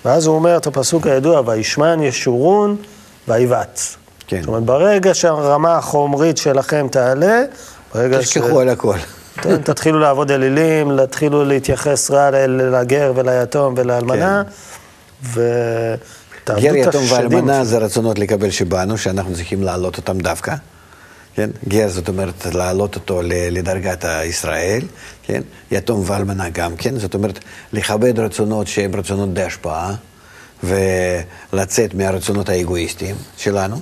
ואז 0.06 0.26
הוא 0.26 0.36
אומר 0.36 0.58
את 0.58 0.68
הפסוק 0.68 1.08
הידוע, 1.08 1.42
וישמן 1.46 2.04
ישורון 2.04 2.76
ויבעט. 3.28 3.80
כן. 4.28 4.40
זאת 4.40 4.48
אומרת, 4.48 4.64
ברגע 4.64 5.14
שהרמה 5.14 5.78
החומרית 5.78 6.38
שלכם 6.38 6.88
תעלה, 6.92 7.42
ברגע 7.96 8.22
ש... 8.22 8.26
תשכחו 8.26 8.60
על 8.60 8.70
הכל. 8.70 8.98
תתחילו 9.64 10.00
לעבוד 10.00 10.32
אלילים, 10.32 11.06
תתחילו 11.06 11.46
להתייחס 11.46 12.12
רע 12.12 12.30
לגר 12.48 13.14
וליתום 13.16 13.74
ולאלמנה, 13.78 14.44
כן. 14.46 14.50
השדים. 15.24 16.17
גר, 16.52 16.76
יתום 16.76 17.04
ואלמנה 17.10 17.64
זה 17.66 17.78
רצונות 17.78 18.20
לקבל 18.20 18.52
שבאנו, 18.52 18.98
שאנחנו 18.98 19.36
צריכים 19.36 19.64
להעלות 19.64 19.98
אותם 19.98 20.18
דווקא. 20.18 20.56
כן? 21.36 21.50
גר 21.68 21.90
זאת 21.90 22.08
אומרת 22.08 22.46
להעלות 22.54 22.96
אותו 22.96 23.22
לדרגת 23.26 24.06
הישראל, 24.06 24.82
כן? 25.24 25.42
יתום 25.72 26.04
ואלמנה 26.06 26.50
גם 26.50 26.76
כן, 26.76 27.00
זאת 27.00 27.14
אומרת 27.14 27.40
לכבד 27.74 28.20
רצונות 28.20 28.68
שהם 28.68 28.96
רצונות 28.96 29.34
די 29.34 29.44
השפעה 29.44 29.96
ולצאת 30.64 31.94
מהרצונות 31.94 32.50
האגואיסטיים 32.50 33.16
שלנו. 33.38 33.80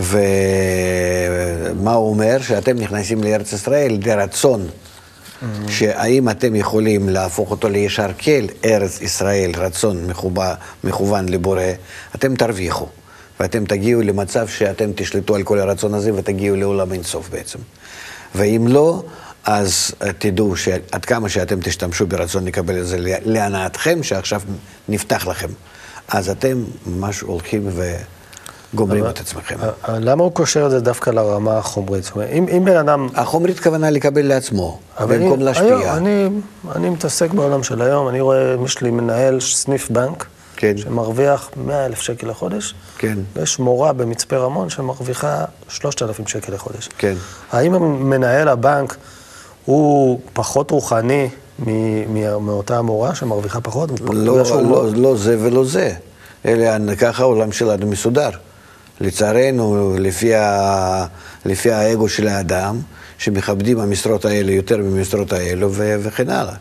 ומה 0.00 1.92
הוא 1.92 2.10
אומר? 2.10 2.36
שאתם 2.40 2.78
נכנסים 2.78 3.24
לארץ 3.24 3.52
ישראל 3.52 3.98
לרצון. 4.04 4.66
שהאם 5.68 6.28
אתם 6.28 6.54
יכולים 6.54 7.08
להפוך 7.08 7.50
אותו 7.50 7.68
לישר 7.68 8.08
כל 8.24 8.46
ארץ 8.64 9.00
ישראל, 9.00 9.52
רצון 9.56 10.06
מכובה, 10.06 10.54
מכוון 10.84 11.28
לבורא, 11.28 11.62
אתם 12.14 12.36
תרוויחו. 12.36 12.86
ואתם 13.40 13.64
תגיעו 13.64 14.02
למצב 14.02 14.48
שאתם 14.48 14.90
תשלטו 14.94 15.34
על 15.34 15.42
כל 15.42 15.58
הרצון 15.58 15.94
הזה 15.94 16.14
ותגיעו 16.14 16.56
לעולם 16.56 16.92
אינסוף 16.92 17.28
בעצם. 17.28 17.58
ואם 18.34 18.68
לא, 18.68 19.02
אז 19.44 19.94
תדעו 20.18 20.56
שעד 20.56 21.04
כמה 21.04 21.28
שאתם 21.28 21.60
תשתמשו 21.60 22.06
ברצון 22.06 22.44
לקבל 22.44 22.78
את 22.78 22.86
זה 22.86 22.96
להנאתכם, 23.24 24.02
שעכשיו 24.02 24.40
נפתח 24.88 25.26
לכם, 25.26 25.48
אז 26.08 26.30
אתם 26.30 26.64
ממש 26.86 27.20
הולכים 27.20 27.62
ו... 27.68 27.96
גומרים 28.76 29.06
את 29.06 29.20
עצמכם. 29.20 29.56
למה 29.88 30.22
הוא 30.22 30.32
קושר 30.32 30.66
את 30.66 30.70
זה 30.70 30.80
דווקא 30.80 31.10
לרמה 31.10 31.58
החומרית? 31.58 32.04
זאת 32.04 32.14
אומרת, 32.14 32.28
אם, 32.30 32.64
בן 32.64 32.76
אדם... 32.76 33.08
החומרית 33.14 33.60
כוונה 33.60 33.90
לקבל 33.90 34.26
לעצמו, 34.26 34.78
במקום 35.00 35.40
להשפיע. 35.40 35.96
אני, 35.96 36.28
אני 36.74 36.90
מתעסק 36.90 37.30
בעולם 37.30 37.62
של 37.62 37.82
היום, 37.82 38.08
אני 38.08 38.20
רואה, 38.20 38.54
יש 38.64 38.80
לי 38.82 38.90
מנהל 38.90 39.40
סניף 39.40 39.90
בנק, 39.90 40.26
כן. 40.56 40.76
שמרוויח 40.76 41.50
100 41.56 41.86
אלף 41.86 42.00
שקל 42.00 42.28
לחודש, 42.28 42.74
כן. 42.98 43.18
ויש 43.36 43.58
מורה 43.58 43.92
במצפה 43.92 44.36
רמון 44.36 44.70
שמרוויחה 44.70 45.44
3,000 45.68 46.26
שקל 46.26 46.52
לחודש. 46.52 46.88
כן. 46.98 47.14
האם 47.52 47.72
מנהל 48.10 48.48
הבנק 48.48 48.96
הוא 49.64 50.20
פחות 50.32 50.70
רוחני 50.70 51.28
מאותה 52.40 52.78
המורה 52.78 53.14
שמרוויחה 53.14 53.60
פחות? 53.60 53.90
לא, 54.00 54.38
לא, 54.62 54.92
לא 54.94 55.16
זה 55.16 55.36
ולא 55.40 55.64
זה. 55.64 55.92
אלה, 56.46 56.96
ככה 56.96 57.22
העולם 57.22 57.52
שלנו 57.52 57.86
מסודר. 57.86 58.30
לצערנו, 59.00 59.96
לפי, 59.98 60.34
ה, 60.34 61.06
לפי 61.44 61.72
האגו 61.72 62.08
של 62.08 62.28
האדם, 62.28 62.78
שמכבדים 63.18 63.78
המשרות 63.78 64.24
האלה 64.24 64.52
יותר 64.52 64.76
ממשרות 64.76 65.32
האלו 65.32 65.72
ו, 65.72 65.96
וכן 66.02 66.30
הלאה. 66.30 66.54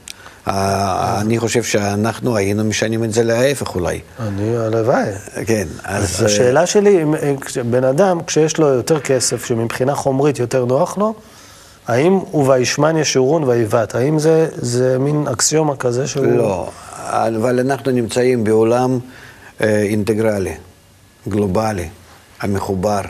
אני 1.22 1.40
חושב 1.40 1.64
שאנחנו 1.64 2.38
היינו 2.38 2.64
משנים 2.64 3.04
את 3.04 3.14
זה 3.14 3.24
להפך 3.24 3.76
אולי. 3.76 4.00
אני, 4.20 4.58
הלוואי. 4.58 5.12
כן, 5.46 5.68
אז... 5.84 6.24
השאלה 6.24 6.66
שלי, 6.66 7.06
בן 7.70 7.84
אדם, 7.84 8.24
כשיש 8.28 8.58
לו 8.58 8.68
יותר 8.68 9.00
כסף, 9.00 9.46
שמבחינה 9.46 9.96
חומרית 9.96 10.40
יותר 10.40 10.66
נוח 10.66 10.98
לו, 10.98 11.14
האם 11.88 12.14
הוא 12.14 12.50
וישמן 12.50 12.98
ישורון 12.98 13.44
ויבעט? 13.44 13.96
האם 13.96 14.20
זה, 14.20 14.48
זה 14.56 15.00
מין 15.00 15.28
אקסיומה 15.28 15.76
כזה 15.76 16.08
שהוא... 16.08 16.26
לא, 16.26 16.70
אבל 17.10 17.60
אנחנו 17.60 17.92
נמצאים 17.92 18.44
בעולם 18.44 19.00
אה, 19.62 19.82
אינטגרלי, 19.82 20.54
גלובלי. 21.28 21.88
המחובר, 22.42 23.02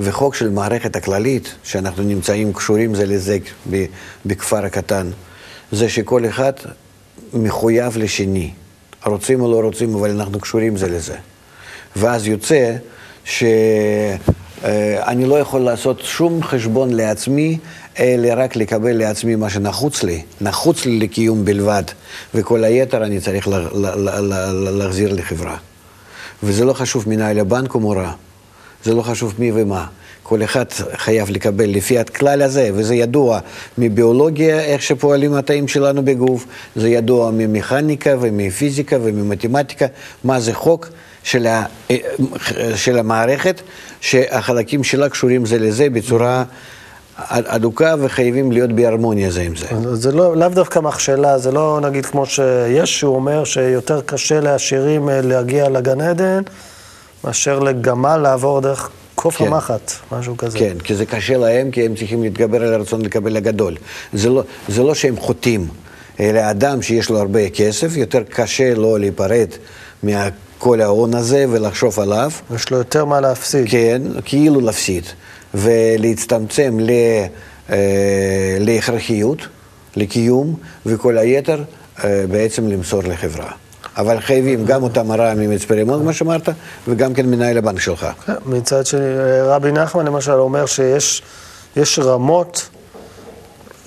וחוק 0.00 0.34
של 0.34 0.50
מערכת 0.50 0.96
הכללית, 0.96 1.54
שאנחנו 1.62 2.02
נמצאים 2.02 2.52
קשורים 2.52 2.94
זה 2.94 3.06
לזה 3.06 3.38
בכפר 4.26 4.64
הקטן, 4.64 5.10
זה 5.72 5.88
שכל 5.88 6.26
אחד 6.26 6.52
מחויב 7.32 7.96
לשני. 7.96 8.50
רוצים 9.06 9.40
או 9.40 9.50
לא 9.50 9.60
רוצים, 9.66 9.94
אבל 9.94 10.10
אנחנו 10.10 10.40
קשורים 10.40 10.76
זה 10.76 10.88
לזה. 10.88 11.16
ואז 11.96 12.26
יוצא 12.26 12.76
שאני 13.24 14.18
לא 15.24 15.38
יכול 15.38 15.60
לעשות 15.60 16.00
שום 16.00 16.42
חשבון 16.42 16.92
לעצמי, 16.92 17.58
אלא 17.98 18.28
רק 18.36 18.56
לקבל 18.56 18.92
לעצמי 18.92 19.36
מה 19.36 19.50
שנחוץ 19.50 20.02
לי, 20.02 20.22
נחוץ 20.40 20.86
לי 20.86 20.98
לקיום 20.98 21.44
בלבד, 21.44 21.82
וכל 22.34 22.64
היתר 22.64 23.04
אני 23.04 23.20
צריך 23.20 23.48
להחזיר 24.78 25.14
לחברה. 25.14 25.56
וזה 26.42 26.64
לא 26.64 26.72
חשוב 26.72 27.08
מנהל 27.08 27.38
הבנק 27.38 27.74
או 27.74 27.80
מורה. 27.80 28.12
זה 28.84 28.94
לא 28.94 29.02
חשוב 29.02 29.34
מי 29.38 29.52
ומה. 29.54 29.86
כל 30.22 30.42
אחד 30.42 30.64
חייב 30.96 31.30
לקבל 31.30 31.70
לפי 31.70 31.98
הכלל 31.98 32.42
הזה, 32.42 32.70
וזה 32.74 32.94
ידוע 32.94 33.38
מביולוגיה, 33.78 34.60
איך 34.60 34.82
שפועלים 34.82 35.34
התאים 35.34 35.68
שלנו 35.68 36.04
בגוף, 36.04 36.46
זה 36.76 36.88
ידוע 36.88 37.30
ממכניקה 37.30 38.10
ומפיזיקה 38.20 38.96
וממתמטיקה, 39.02 39.86
מה 40.24 40.40
זה 40.40 40.54
חוק 40.54 40.88
של, 41.22 41.46
ה, 41.46 41.64
של 42.76 42.98
המערכת, 42.98 43.60
שהחלקים 44.00 44.84
שלה 44.84 45.08
קשורים 45.08 45.46
זה 45.46 45.58
לזה 45.58 45.90
בצורה... 45.90 46.44
אדוקה 47.28 47.94
וחייבים 47.98 48.52
להיות 48.52 48.72
בהרמוניה 48.72 49.30
זה 49.30 49.42
עם 49.42 49.56
זה. 49.56 49.66
זה 49.94 50.12
לא, 50.12 50.36
לאו 50.36 50.48
דווקא 50.48 50.78
מכשלה, 50.78 51.38
זה 51.38 51.52
לא 51.52 51.80
נגיד 51.82 52.06
כמו 52.06 52.26
שיש, 52.26 53.04
אומר 53.04 53.44
שיותר 53.44 54.00
קשה 54.00 54.40
לעשירים 54.40 55.08
אה, 55.08 55.20
להגיע 55.20 55.68
לגן 55.68 56.00
עדן, 56.00 56.42
מאשר 57.24 57.58
לגמל 57.58 58.16
לעבור 58.16 58.60
דרך 58.60 58.90
קוף 59.14 59.36
כן. 59.36 59.46
המחט, 59.46 59.92
משהו 60.12 60.36
כזה. 60.36 60.58
כן, 60.58 60.78
כי 60.84 60.94
זה 60.94 61.06
קשה 61.06 61.36
להם, 61.36 61.70
כי 61.70 61.86
הם 61.86 61.94
צריכים 61.94 62.22
להתגבר 62.22 62.62
על 62.62 62.74
הרצון 62.74 63.02
לקבל 63.02 63.36
הגדול. 63.36 63.76
זה 64.12 64.28
לא, 64.28 64.42
זה 64.68 64.82
לא 64.82 64.94
שהם 64.94 65.16
חוטאים, 65.16 65.68
אלא 66.20 66.50
אדם 66.50 66.82
שיש 66.82 67.10
לו 67.10 67.18
הרבה 67.18 67.50
כסף, 67.50 67.96
יותר 67.96 68.22
קשה 68.22 68.74
לו 68.74 68.98
להיפרד 68.98 69.48
מכל 70.02 70.80
ההון 70.80 71.14
הזה 71.14 71.46
ולחשוב 71.50 72.00
עליו. 72.00 72.30
יש 72.54 72.70
לו 72.70 72.78
יותר 72.78 73.04
מה 73.04 73.20
להפסיד. 73.20 73.66
כן, 73.70 74.02
כאילו 74.24 74.60
להפסיד. 74.60 75.04
ולהצטמצם 75.54 76.78
ל, 76.80 76.90
אה, 77.70 78.56
להכרחיות, 78.60 79.38
לקיום, 79.96 80.54
וכל 80.86 81.18
היתר 81.18 81.64
אה, 82.04 82.24
בעצם 82.30 82.68
למסור 82.68 83.02
לחברה. 83.02 83.50
אבל 84.00 84.20
חייבים 84.20 84.64
גם 84.64 84.82
אותם 84.82 85.10
הרע 85.10 85.34
ממצפה 85.34 85.74
רמון, 85.74 86.00
כמו 86.00 86.12
שאמרת, 86.12 86.48
וגם 86.88 87.14
כן 87.14 87.26
מנהל 87.26 87.58
הבנק 87.58 87.80
שלך. 87.80 88.06
מצד 88.46 88.86
שני, 88.86 89.00
רבי 89.42 89.72
נחמן 89.72 90.06
למשל 90.06 90.32
אומר 90.32 90.66
שיש 90.66 91.98
רמות 91.98 92.68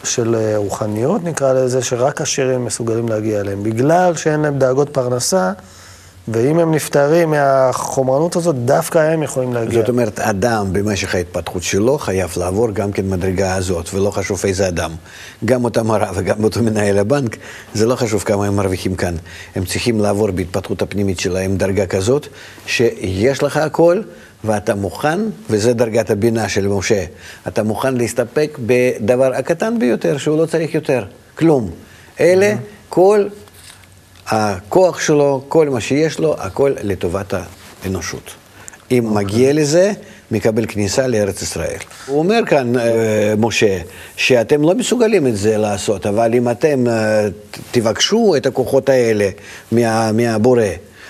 של 0.04 0.36
אה, 0.36 0.58
רוחניות, 0.58 1.24
נקרא 1.24 1.54
לזה, 1.54 1.82
שרק 1.82 2.22
עשירים 2.22 2.66
מסוגלים 2.66 3.10
להגיע 3.10 3.40
אליהם. 3.40 3.64
בגלל 3.64 4.16
שאין 4.16 4.40
להם 4.42 4.60
דאגות 4.60 4.90
פרנסה, 4.90 5.52
ואם 6.28 6.60
הם 6.60 6.74
נפטרים 6.74 7.30
מהחומרנות 7.30 8.36
הזאת, 8.36 8.56
דווקא 8.56 8.98
הם 8.98 9.24
יכולים 9.24 9.54
להגיע. 9.54 9.80
זאת 9.80 9.90
אומרת, 9.90 10.20
אדם 10.20 10.74
במשך 10.74 11.16
ההתפתחות 11.16 11.64
שלו 11.64 11.98
חייב 11.98 12.34
לעבור 12.38 12.72
גם 12.72 12.92
כן 12.92 13.10
מדרגה 13.10 13.56
הזאת, 13.56 13.94
ולא 13.94 14.12
חשוב 14.12 14.42
איזה 14.46 14.68
אדם. 14.68 14.92
גם 15.46 15.64
אותה 15.64 15.84
מורה 15.84 16.12
וגם 16.16 16.44
אותו 16.44 16.64
מנהל 16.64 17.00
הבנק, 17.00 17.38
זה 17.74 17.86
לא 17.86 17.96
חשוב 17.96 18.24
כמה 18.24 18.46
הם 18.46 18.56
מרוויחים 18.56 18.96
כאן. 18.96 19.16
הם 19.56 19.66
צריכים 19.66 20.02
לעבור 20.02 20.32
בהתפתחות 20.32 20.82
הפנימית 20.82 21.20
שלהם 21.20 21.58
דרגה 21.58 21.86
כזאת, 21.86 22.28
שיש 22.66 23.44
לך 23.44 23.58
הכל, 23.58 24.02
ואתה 24.44 24.76
מוכן, 24.76 25.20
וזה 25.50 25.74
דרגת 25.74 26.10
הבינה 26.10 26.50
של 26.50 26.68
משה, 26.68 27.04
אתה 27.48 27.64
מוכן 27.64 27.96
להסתפק 27.96 28.58
בדבר 28.66 29.34
הקטן 29.36 29.80
ביותר, 29.80 30.18
שהוא 30.18 30.38
לא 30.38 30.46
צריך 30.46 30.76
יותר, 30.76 31.06
כלום. 31.36 31.70
אלה, 32.20 32.54
כל 32.90 33.28
הכוח 34.28 35.00
שלו, 35.00 35.44
כל 35.48 35.70
מה 35.70 35.82
שיש 35.82 36.20
לו, 36.20 36.36
הכל 36.40 36.72
לטובת 36.82 37.34
האנושות. 37.84 38.32
אם 38.92 39.08
okay. 39.08 39.14
מגיע 39.14 39.54
לזה, 39.54 39.92
מקבל 40.32 40.66
כניסה 40.66 41.08
לארץ 41.08 41.42
ישראל. 41.42 41.78
הוא 42.08 42.20
אומר 42.20 42.40
כאן, 42.46 42.78
אה, 42.80 43.34
משה, 43.38 43.78
שאתם 44.16 44.62
לא 44.62 44.76
מסוגלים 44.76 45.28
את 45.28 45.38
זה 45.38 45.58
לעשות, 45.58 46.06
אבל 46.06 46.34
אם 46.34 46.50
אתם 46.50 46.88
אה, 46.88 47.28
תבקשו 47.72 48.34
את 48.38 48.46
הכוחות 48.46 48.90
האלה 48.90 49.30
מה, 49.72 50.12
מהבורא, 50.12 50.64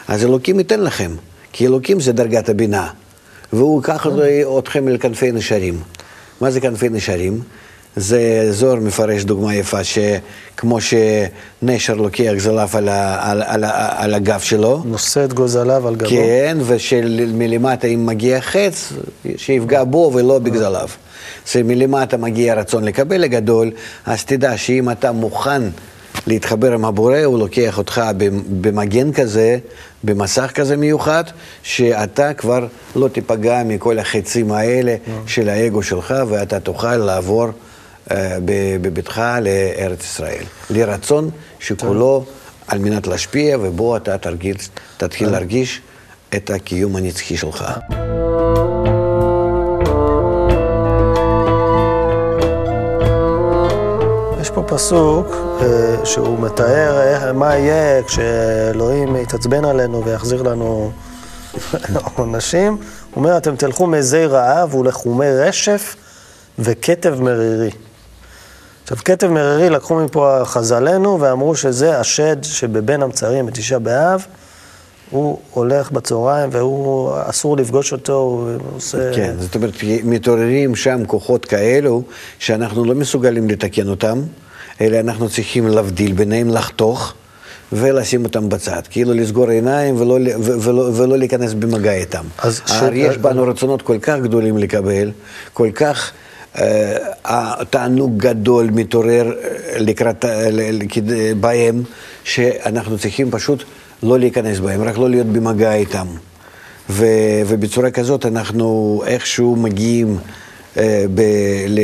אז 0.08 0.26
אלוקים 0.26 0.60
ייתן 0.60 0.80
לכם, 0.80 1.12
כי 1.52 1.68
אלוקים 1.68 2.00
זה 2.00 2.12
דרגת 2.12 2.50
הבינה, 2.50 2.88
והוא 3.54 3.82
ייקח 3.82 4.08
אתכם 4.60 4.88
אל 4.88 4.98
כנפי 4.98 5.32
נשרים. 5.32 5.82
מה 6.42 6.52
זה 6.52 6.62
כנפי 6.62 6.90
נשרים? 6.90 7.42
זה 7.96 8.48
זוהר 8.52 8.76
מפרש 8.76 9.24
דוגמה 9.24 9.56
יפה, 9.56 9.80
שכמו 9.84 10.78
שנשר 10.82 11.94
לוקח 11.94 12.32
זלף 12.38 12.76
על, 12.76 12.90
על, 12.90 13.44
על, 13.46 13.64
על 13.98 14.14
הגב 14.14 14.40
שלו. 14.40 14.82
נושא 14.86 15.26
את 15.26 15.34
גוזליו 15.34 15.88
על 15.88 15.96
גבו. 15.96 16.10
כן, 16.10 16.58
ושמלמטה 16.66 17.88
אם 17.88 18.06
מגיע 18.06 18.42
חץ, 18.42 18.94
שיפגע 19.38 19.84
בו 19.84 20.12
ולא 20.14 20.40
בגזליו. 20.40 20.90
שמלמטה 21.46 22.18
מגיע 22.18 22.54
רצון 22.54 22.84
לקבל 22.84 23.24
הגדול, 23.24 23.72
אז 24.06 24.26
תדע 24.26 24.58
שאם 24.58 24.90
אתה 24.90 25.12
מוכן 25.12 25.62
להתחבר 26.28 26.74
עם 26.74 26.86
הבורא, 26.86 27.20
הוא 27.24 27.40
לוקח 27.40 27.78
אותך 27.78 28.02
במגן 28.62 29.12
כזה, 29.12 29.58
במסך 30.04 30.52
כזה 30.56 30.78
מיוחד, 30.78 31.24
שאתה 31.64 32.34
כבר 32.34 32.68
לא 32.96 33.08
תיפגע 33.08 33.62
מכל 33.66 34.00
החצים 34.00 34.52
האלה 34.52 34.92
אה. 34.92 35.14
של 35.28 35.50
האגו 35.50 35.84
שלך, 35.84 36.14
ואתה 36.28 36.60
תוכל 36.60 36.98
לעבור. 36.98 37.48
אה, 38.12 38.38
בביתך 38.82 39.22
לארץ 39.42 40.04
ישראל. 40.04 40.44
לרצון 40.70 41.30
שכולו 41.60 42.26
על 42.68 42.80
מנת 42.80 43.08
להשפיע, 43.08 43.58
ובו 43.62 43.98
אתה 43.98 44.18
תרגיל, 44.18 44.58
תתחיל 44.98 45.30
להרגיש 45.30 45.82
את 46.36 46.50
הקיום 46.50 46.96
הנצחי 46.96 47.38
שלך. 47.38 47.66
יש 54.42 54.50
פה 54.50 54.64
פסוק 54.68 55.28
אה, 55.62 56.06
שהוא 56.06 56.40
מתאר 56.40 57.34
מה 57.34 57.56
יהיה 57.56 58.04
כשאלוהים 58.04 59.16
יתעצבן 59.16 59.66
עלינו 59.66 60.06
ויחזיר 60.06 60.42
לנו 60.42 60.92
עונשים. 62.16 62.74
הוא 62.74 62.80
אומר, 63.16 63.38
אתם 63.38 63.56
תלכו 63.56 63.88
מזי 63.88 64.26
רעב 64.26 64.76
ולחומי 64.76 65.30
רשף 65.30 65.96
וכתב 66.60 67.22
מרירי. 67.22 67.70
עכשיו, 68.84 68.98
כתב 69.06 69.28
מררי 69.28 69.70
לקחו 69.70 69.96
מפה 69.96 70.40
חז"לינו 70.44 71.20
ואמרו 71.22 71.56
שזה 71.56 72.00
השד 72.00 72.44
שבבין 72.44 73.04
המצרים 73.04 73.46
בתשעה 73.46 73.80
באב, 73.80 74.26
הוא 75.10 75.40
הולך 75.52 75.92
בצהריים 75.92 76.50
והוא, 76.52 77.12
אסור 77.26 77.58
לפגוש 77.58 77.92
אותו, 77.92 78.14
הוא 78.14 78.50
עושה... 78.76 79.14
כן, 79.16 79.34
זאת 79.40 79.56
אומרת, 79.56 79.74
מתעוררים 80.04 80.76
שם 80.76 81.06
כוחות 81.08 81.46
כאלו 81.46 82.04
שאנחנו 82.40 82.86
לא 82.86 82.96
מסוגלים 82.96 83.50
לתקן 83.50 83.90
אותם, 83.90 84.22
אלא 84.82 85.00
אנחנו 85.00 85.30
צריכים 85.30 85.68
להבדיל 85.68 86.14
ביניהם, 86.14 86.50
לחתוך. 86.50 87.14
ולשים 87.76 88.26
אותם 88.26 88.50
בצד, 88.50 88.82
כאילו 88.90 89.14
לסגור 89.14 89.50
עיניים 89.50 90.02
ולא, 90.02 90.18
ולא, 90.40 90.90
ולא 90.96 91.18
להיכנס 91.18 91.54
במגע 91.54 91.94
איתם. 91.94 92.24
אז 92.38 92.62
ש... 92.66 92.72
יש 92.94 93.18
בנו 93.18 93.44
רצונות 93.44 93.82
כל 93.82 93.98
כך 94.02 94.16
גדולים 94.20 94.58
לקבל, 94.58 95.12
כל 95.54 95.70
כך 95.76 96.12
התענוג 97.26 98.18
גדול 98.18 98.70
מתעורר 98.74 99.32
אה, 99.32 99.80
לקראת, 99.80 100.26
אה, 100.26 100.50
בהם, 101.40 101.84
שאנחנו 102.24 102.98
צריכים 102.98 103.32
פשוט 103.32 103.64
לא 104.04 104.20
להיכנס 104.20 104.60
בהם, 104.60 104.82
רק 104.82 104.98
לא 104.98 105.10
להיות 105.10 105.28
במגע 105.28 105.74
איתם. 105.74 106.08
ו, 106.90 107.06
ובצורה 107.48 107.92
כזאת 107.92 108.26
אנחנו 108.26 109.02
איכשהו 109.06 109.56
מגיעים 109.56 110.18
אה, 110.18 110.22
ב, 111.14 111.22
ל, 111.68 111.80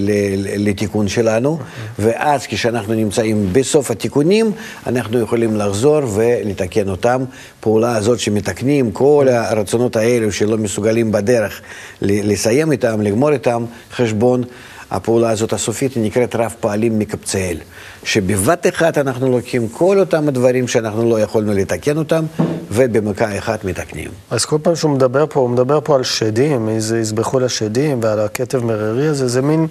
ל, 0.00 0.68
לתיקון 0.68 1.08
שלנו, 1.08 1.58
ואז 1.98 2.46
כשאנחנו 2.46 2.94
נמצאים 2.94 3.48
בסוף 3.52 3.90
התיקונים, 3.90 4.52
אנחנו 4.86 5.20
יכולים 5.20 5.56
לחזור 5.56 6.00
ולתקן 6.14 6.88
אותם. 6.88 7.24
פעולה 7.60 7.96
הזאת 7.96 8.20
שמתקנים 8.20 8.92
כל 8.92 9.26
הרצונות 9.28 9.96
האלו 9.96 10.32
שלא 10.32 10.58
מסוגלים 10.58 11.12
בדרך 11.12 11.60
לסיים 12.02 12.72
איתם, 12.72 13.00
לגמור 13.00 13.32
איתם 13.32 13.64
חשבון. 13.92 14.44
הפעולה 14.90 15.30
הזאת 15.30 15.52
הסופית 15.52 15.94
היא 15.94 16.02
נקראת 16.02 16.36
רב 16.36 16.54
פעלים 16.60 16.98
מקבצאל, 16.98 17.56
שבבת 18.04 18.66
אחת 18.66 18.98
אנחנו 18.98 19.30
לוקחים 19.30 19.68
כל 19.68 19.98
אותם 19.98 20.28
הדברים 20.28 20.68
שאנחנו 20.68 21.10
לא 21.10 21.20
יכולנו 21.20 21.52
לתקן 21.52 21.96
אותם, 21.96 22.24
ובמכה 22.70 23.38
אחת 23.38 23.64
מתקנים. 23.64 24.10
אז 24.30 24.44
כל 24.44 24.56
פעם 24.62 24.76
שהוא 24.76 24.90
מדבר 24.90 25.24
פה, 25.30 25.40
הוא 25.40 25.50
מדבר 25.50 25.78
פה 25.84 25.96
על 25.96 26.02
שדים, 26.02 26.68
יזבחו 26.68 27.40
לשדים 27.40 27.98
ועל 28.02 28.20
הכתב 28.20 28.64
מררי 28.64 29.06
הזה, 29.06 29.28
זה 29.28 29.42
מין... 29.42 29.66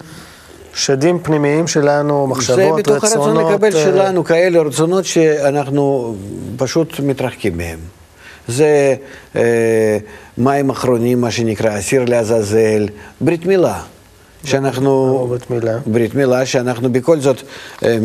שדים 0.73 1.19
פנימיים 1.19 1.67
שלנו, 1.67 2.27
מחשבות, 2.27 2.59
רצונות. 2.59 2.85
זה 2.85 2.93
בתוך 2.93 3.03
הרצון 3.03 3.37
לקבל 3.37 3.71
uh... 3.71 3.75
שלנו, 3.75 4.23
כאלה 4.23 4.61
רצונות 4.61 5.05
שאנחנו 5.05 6.15
פשוט 6.57 6.99
מתרחקים 6.99 7.57
מהם. 7.57 7.79
זה 8.47 8.95
אה, 9.35 9.97
מים 10.37 10.69
אחרונים, 10.69 11.21
מה 11.21 11.31
שנקרא, 11.31 11.79
אסיר 11.79 12.05
לעזאזל, 12.07 12.87
ברית 13.21 13.45
מילה. 13.45 13.81
שאנחנו... 14.43 15.25
ברית 15.29 15.49
מילה. 15.49 15.77
ברית 15.85 16.15
מילה, 16.15 16.45
שאנחנו 16.45 16.91
בכל 16.91 17.19
זאת 17.19 17.41
אה, 17.83 17.97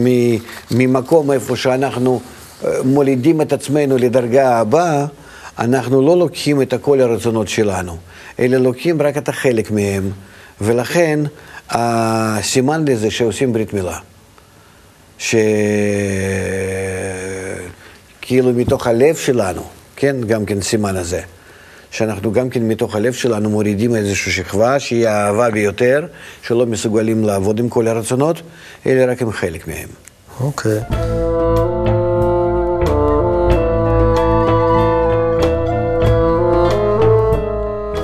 ממקום 0.70 1.32
איפה 1.32 1.56
שאנחנו 1.56 2.20
אה, 2.64 2.70
מולידים 2.84 3.40
את 3.40 3.52
עצמנו 3.52 3.98
לדרגה 3.98 4.58
הבאה, 4.58 5.06
אנחנו 5.58 6.02
לא 6.02 6.18
לוקחים 6.18 6.62
את 6.62 6.74
כל 6.80 7.00
הרצונות 7.00 7.48
שלנו, 7.48 7.96
אלא 8.38 8.56
לוקחים 8.56 9.02
רק 9.02 9.16
את 9.16 9.28
החלק 9.28 9.70
מהם, 9.70 10.10
ולכן 10.60 11.20
הסימן 11.70 12.84
לזה 12.88 13.10
שעושים 13.10 13.52
ברית 13.52 13.74
מילה. 13.74 13.98
שכאילו 15.18 15.32
מתוך 18.52 18.86
הלב 18.86 19.16
שלנו, 19.16 19.62
כן, 19.96 20.16
גם 20.26 20.44
כן 20.44 20.60
סימן 20.60 20.96
הזה. 20.96 21.20
שאנחנו 21.94 22.32
גם 22.32 22.50
כן 22.50 22.68
מתוך 22.68 22.94
הלב 22.94 23.12
שלנו 23.12 23.50
מורידים 23.50 23.94
איזושהי 23.94 24.32
שכבה 24.32 24.80
שהיא 24.80 25.08
האהבה 25.08 25.50
ביותר, 25.50 26.06
שלא 26.42 26.66
מסוגלים 26.66 27.24
לעבוד 27.24 27.58
עם 27.58 27.68
כל 27.68 27.88
הרצונות, 27.88 28.42
אלא 28.86 29.12
רק 29.12 29.22
עם 29.22 29.32
חלק 29.32 29.68
מהם. 29.68 29.88
אוקיי. 30.40 30.80
Okay. 30.80 30.94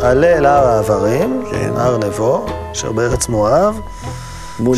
עלה 0.03 0.38
אל 0.38 0.46
הר 0.46 0.66
העברים, 0.66 1.42
כן. 1.50 1.70
הר 1.76 1.98
נבו, 1.98 2.46
אשר 2.72 2.92
בארץ 2.92 3.29
מואב, 3.29 3.81
מול 4.59 4.76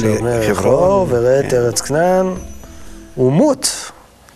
חברון, 0.48 1.06
וראה 1.10 1.40
את. 1.40 1.54
ארץ 1.54 1.80
כנען, 1.80 2.26
ומות. 3.16 3.92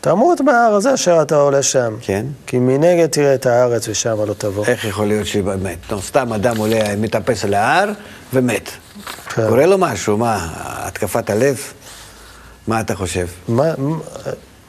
תמות 0.07 0.41
בהר 0.41 0.75
הזה 0.75 0.95
אשר 0.95 1.23
אתה 1.23 1.37
עולה 1.37 1.63
שם. 1.63 1.95
כן. 2.01 2.27
כי 2.47 2.59
מנגד 2.59 3.07
תראה 3.07 3.35
את 3.35 3.47
הארץ 3.47 3.89
ושם 3.89 4.17
לא 4.29 4.35
תבוא. 4.35 4.65
איך 4.67 4.85
יכול 4.85 5.07
להיות 5.07 5.27
שבאמת? 5.27 5.79
טוב, 5.87 6.03
סתם 6.03 6.33
אדם 6.33 6.57
עולה, 6.57 6.97
מטפס 6.97 7.45
על 7.45 7.55
ההר 7.55 7.91
ומת. 8.35 8.71
כן. 9.29 9.49
קורה 9.49 9.67
לו 9.67 9.79
משהו, 9.79 10.17
מה, 10.17 10.49
התקפת 10.55 11.31
הלב? 11.31 11.59
מה 12.67 12.81
אתה 12.81 12.95
חושב? 12.95 13.27
מה, 13.49 13.65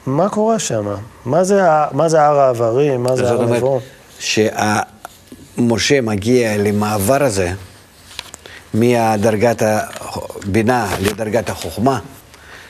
מה 0.06 0.28
קורה 0.28 0.58
שם? 0.58 0.86
מה 1.24 1.44
זה, 1.44 1.62
מה 1.92 2.08
זה 2.08 2.22
הר 2.22 2.38
העברים? 2.38 3.02
מה 3.02 3.16
זה 3.16 3.30
הר 3.30 3.44
נבו? 3.44 3.80
שמשה 4.18 6.00
מגיע 6.00 6.56
למעבר 6.56 7.22
הזה, 7.24 7.52
מדרגת 8.74 9.62
הבינה 9.62 10.96
לדרגת 11.00 11.50
החוכמה, 11.50 11.98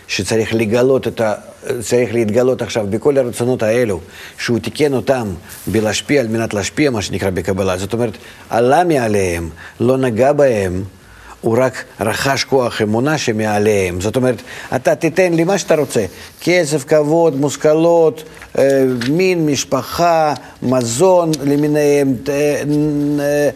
שצריך 0.08 0.54
לגלות 0.54 1.08
את 1.08 1.20
ה... 1.20 1.34
צריך 1.80 2.14
להתגלות 2.14 2.62
עכשיו 2.62 2.86
בכל 2.90 3.18
הרצונות 3.18 3.62
האלו, 3.62 4.00
שהוא 4.38 4.58
תיקן 4.58 4.94
אותם 4.94 5.28
בלהשפיע 5.66 6.20
על 6.20 6.28
מנת 6.28 6.54
להשפיע, 6.54 6.90
מה 6.90 7.02
שנקרא 7.02 7.30
בקבלה. 7.30 7.76
זאת 7.76 7.92
אומרת, 7.92 8.12
עלה 8.50 8.84
מעליהם, 8.84 9.50
לא 9.80 9.96
נגע 9.96 10.32
בהם, 10.32 10.82
הוא 11.40 11.58
רק 11.60 11.84
רכש 12.00 12.44
כוח 12.44 12.82
אמונה 12.82 13.18
שמעליהם. 13.18 14.00
זאת 14.00 14.16
אומרת, 14.16 14.42
אתה 14.74 14.94
תיתן 14.94 15.32
לי 15.32 15.44
מה 15.44 15.58
שאתה 15.58 15.74
רוצה, 15.74 16.04
כסף, 16.40 16.84
כבוד, 16.84 17.36
מושכלות, 17.36 18.22
אה, 18.58 18.84
מין, 19.10 19.46
משפחה, 19.46 20.34
מזון 20.62 21.30
למיניהם, 21.44 22.14
אה, 22.28 22.62
אה, 23.20 23.50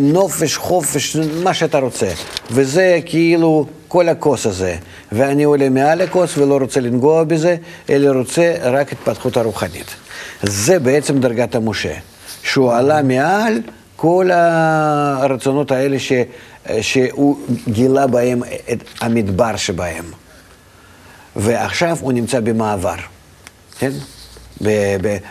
נופש, 0.00 0.56
חופש, 0.56 1.16
מה 1.16 1.54
שאתה 1.54 1.78
רוצה. 1.78 2.08
וזה 2.50 3.00
כאילו 3.04 3.66
כל 3.88 4.08
הכוס 4.08 4.46
הזה. 4.46 4.76
ואני 5.12 5.44
עולה 5.44 5.68
מעל 5.68 6.00
הכוס 6.00 6.38
ולא 6.38 6.56
רוצה 6.56 6.80
לנגוע 6.80 7.24
בזה, 7.24 7.56
אלא 7.90 8.18
רוצה 8.18 8.54
רק 8.62 8.92
התפתחות 8.92 9.36
הרוחנית. 9.36 9.94
זה 10.42 10.78
בעצם 10.78 11.20
דרגת 11.20 11.54
המשה, 11.54 11.94
שהוא 12.42 12.72
עלה 12.72 13.02
מעל 13.02 13.60
כל 13.96 14.30
הרצונות 14.32 15.70
האלה 15.70 15.98
ש, 15.98 16.12
שהוא 16.80 17.38
גילה 17.68 18.06
בהם 18.06 18.42
את 18.72 18.84
המדבר 19.00 19.56
שבהם. 19.56 20.04
ועכשיו 21.36 21.96
הוא 22.00 22.12
נמצא 22.12 22.40
במעבר, 22.40 22.96
כן? 23.78 23.90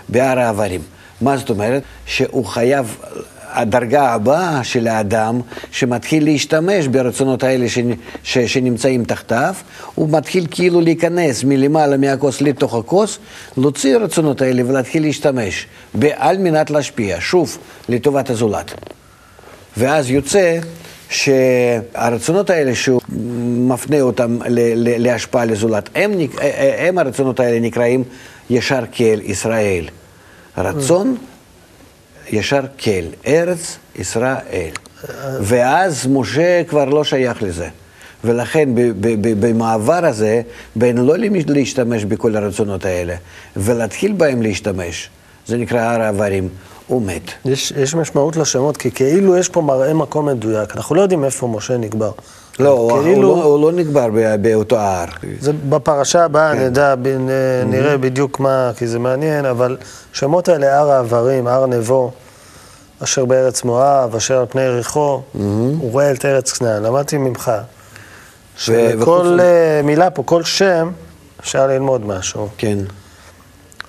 בהר 0.10 0.40
העברים. 0.40 0.82
מה 1.22 1.38
זאת 1.38 1.50
אומרת? 1.50 1.84
שהוא 2.06 2.46
חייב 2.46 2.98
הדרגה 3.54 4.14
הבאה 4.14 4.64
של 4.64 4.88
האדם, 4.88 5.42
שמתחיל 5.72 6.24
להשתמש 6.24 6.88
ברצונות 6.88 7.44
האלה 7.44 7.70
ש, 7.70 7.80
ש, 8.24 8.38
שנמצאים 8.38 9.04
תחתיו, 9.06 9.54
הוא 9.96 10.10
מתחיל 10.10 10.48
כאילו 10.52 10.82
להיכנס 10.82 11.44
מלמעלה 11.44 11.98
מהכוס 11.98 12.42
לתוך 12.42 12.76
הכוס, 12.76 13.20
להוציא 13.58 13.98
רצונות 13.98 14.42
האלה 14.42 14.62
ולהתחיל 14.68 15.04
להשתמש, 15.04 15.68
על 16.16 16.38
מנת 16.38 16.70
להשפיע, 16.70 17.18
שוב, 17.20 17.58
לטובת 17.90 18.30
הזולת. 18.30 18.74
ואז 19.78 20.10
יוצא 20.10 20.60
שהרצונות 21.10 22.50
האלה 22.50 22.76
שהוא 22.76 23.02
מפנה 23.68 24.02
אותם 24.02 24.38
להשפעה 24.86 25.46
לזולת, 25.46 25.90
הם, 25.96 26.12
הם 26.78 26.98
הרצונות 26.98 27.40
האלה 27.40 27.60
נקראים 27.60 28.04
ישר 28.50 28.84
כאל 28.92 29.22
ישראל. 29.24 29.86
רצון 30.58 31.18
ישר 32.32 32.62
כל, 32.84 33.28
ארץ 33.28 33.78
ישראל. 33.96 34.70
ואז 35.42 36.08
משה 36.08 36.64
כבר 36.64 36.86
לא 36.86 37.04
שייך 37.04 37.44
לזה. 37.44 37.68
ולכן 38.24 38.70
במעבר 39.22 40.06
הזה, 40.06 40.42
בין 40.76 40.98
לא 40.98 41.16
להשתמש 41.48 42.06
בכל 42.06 42.36
הרצונות 42.36 42.86
האלה, 42.86 43.16
ולהתחיל 43.58 44.12
בהם 44.12 44.42
להשתמש, 44.42 45.10
זה 45.48 45.58
נקרא 45.58 45.80
הר 45.80 46.02
העברים, 46.02 46.50
הוא 46.88 47.02
מת. 47.02 47.32
יש, 47.46 47.74
יש 47.78 47.96
משמעות 47.96 48.36
לשמות, 48.36 48.78
כי 48.78 48.92
כאילו 48.92 49.38
יש 49.38 49.50
פה 49.50 49.62
מראה 49.62 49.94
מקום 49.94 50.26
מדויק. 50.26 50.76
אנחנו 50.76 50.96
לא 50.96 51.02
יודעים 51.02 51.24
איפה 51.24 51.48
משה 51.48 51.78
נקבר. 51.78 52.12
לא, 52.60 53.00
כאילו, 53.04 53.28
הוא, 53.28 53.38
לא 53.38 53.44
הוא 53.44 53.62
לא 53.62 53.72
נקבר 53.72 54.10
באותו 54.42 54.78
ההר. 54.78 55.06
זה 55.40 55.52
בפרשה 55.70 56.26
הבאה 56.26 56.54
כן. 56.54 56.66
נדע, 56.66 56.96
נראה 57.66 57.96
mm-hmm. 57.96 57.98
בדיוק 57.98 58.40
מה, 58.40 58.72
כי 58.78 58.88
זה 58.88 59.00
מעניין, 59.00 59.46
אבל 59.46 59.78
שמות 60.14 60.50
האלה, 60.50 60.80
הר 60.80 60.92
העברים, 60.92 61.48
הר 61.48 61.66
נבו, 61.66 62.12
אשר 63.04 63.26
בארץ 63.26 63.64
מואב, 63.64 64.16
אשר 64.16 64.40
על 64.40 64.46
פני 64.50 64.62
יריחו. 64.62 65.22
הוא 65.34 65.92
רואה 65.92 66.12
את 66.12 66.26
ארץ 66.26 66.52
כנען. 66.52 66.84
למדתי 66.84 67.18
ממך, 67.18 67.52
שכל 68.58 69.40
uh, 69.40 69.86
מילה 69.86 70.10
פה, 70.10 70.24
כל 70.24 70.44
שם, 70.44 70.92
אפשר 71.40 71.68
ללמוד 71.68 72.06
משהו. 72.06 72.48
כן. 72.58 72.78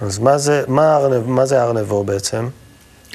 אז 0.01 0.19
מה 0.19 0.39
זה, 0.39 0.63
מה, 0.69 0.99
מה 1.27 1.47
זה 1.47 1.63
הר 1.63 1.73
נבו 1.73 2.05
בעצם? 2.05 2.49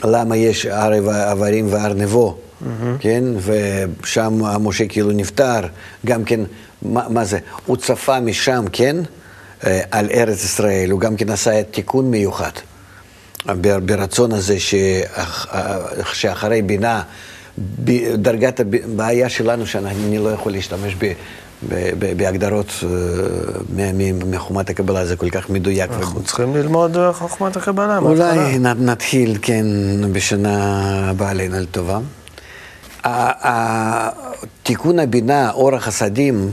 למה 0.03 0.37
יש 0.37 0.65
הר 0.65 1.09
עברים 1.09 1.73
והר 1.73 1.93
נבו, 1.93 2.37
mm-hmm. 2.37 2.65
כן? 2.99 3.23
ושם 3.41 4.41
משה 4.59 4.87
כאילו 4.87 5.11
נפטר, 5.11 5.59
גם 6.05 6.23
כן, 6.23 6.39
מה, 6.81 7.09
מה 7.09 7.25
זה? 7.25 7.39
הוא 7.65 7.77
צפה 7.77 8.19
משם, 8.19 8.65
כן? 8.71 8.95
אה, 9.65 9.81
על 9.91 10.09
ארץ 10.13 10.43
ישראל, 10.43 10.91
הוא 10.91 10.99
גם 10.99 11.15
כן 11.15 11.29
עשה 11.29 11.63
תיקון 11.63 12.11
מיוחד. 12.11 12.51
ברצון 13.85 14.31
הזה 14.31 14.55
שאחרי 16.13 16.61
בינה, 16.61 17.01
דרגת 18.15 18.59
הבעיה 18.59 19.29
שלנו, 19.29 19.65
שאני 19.65 20.17
לא 20.17 20.29
יכול 20.29 20.51
להשתמש 20.51 20.95
ב... 20.99 21.11
בהגדרות 22.17 22.71
אה, 22.83 23.91
מחומת 24.25 24.69
הקבלה, 24.69 25.05
זה 25.05 25.15
כל 25.15 25.29
כך 25.29 25.49
מדויק. 25.49 25.91
אנחנו 25.91 26.23
צריכים 26.23 26.55
ללמוד 26.55 26.97
חוכמת 27.13 27.57
הקבלה. 27.57 27.97
אולי 27.97 28.59
נתחיל, 28.59 29.37
כן, 29.41 29.65
בשנה 30.11 31.09
הבאה 31.09 31.29
עלינו 31.29 31.57
לטובה. 31.59 31.99
תיקון 34.63 34.99
הבינה, 34.99 35.51
אור 35.51 35.75
החסדים, 35.75 36.51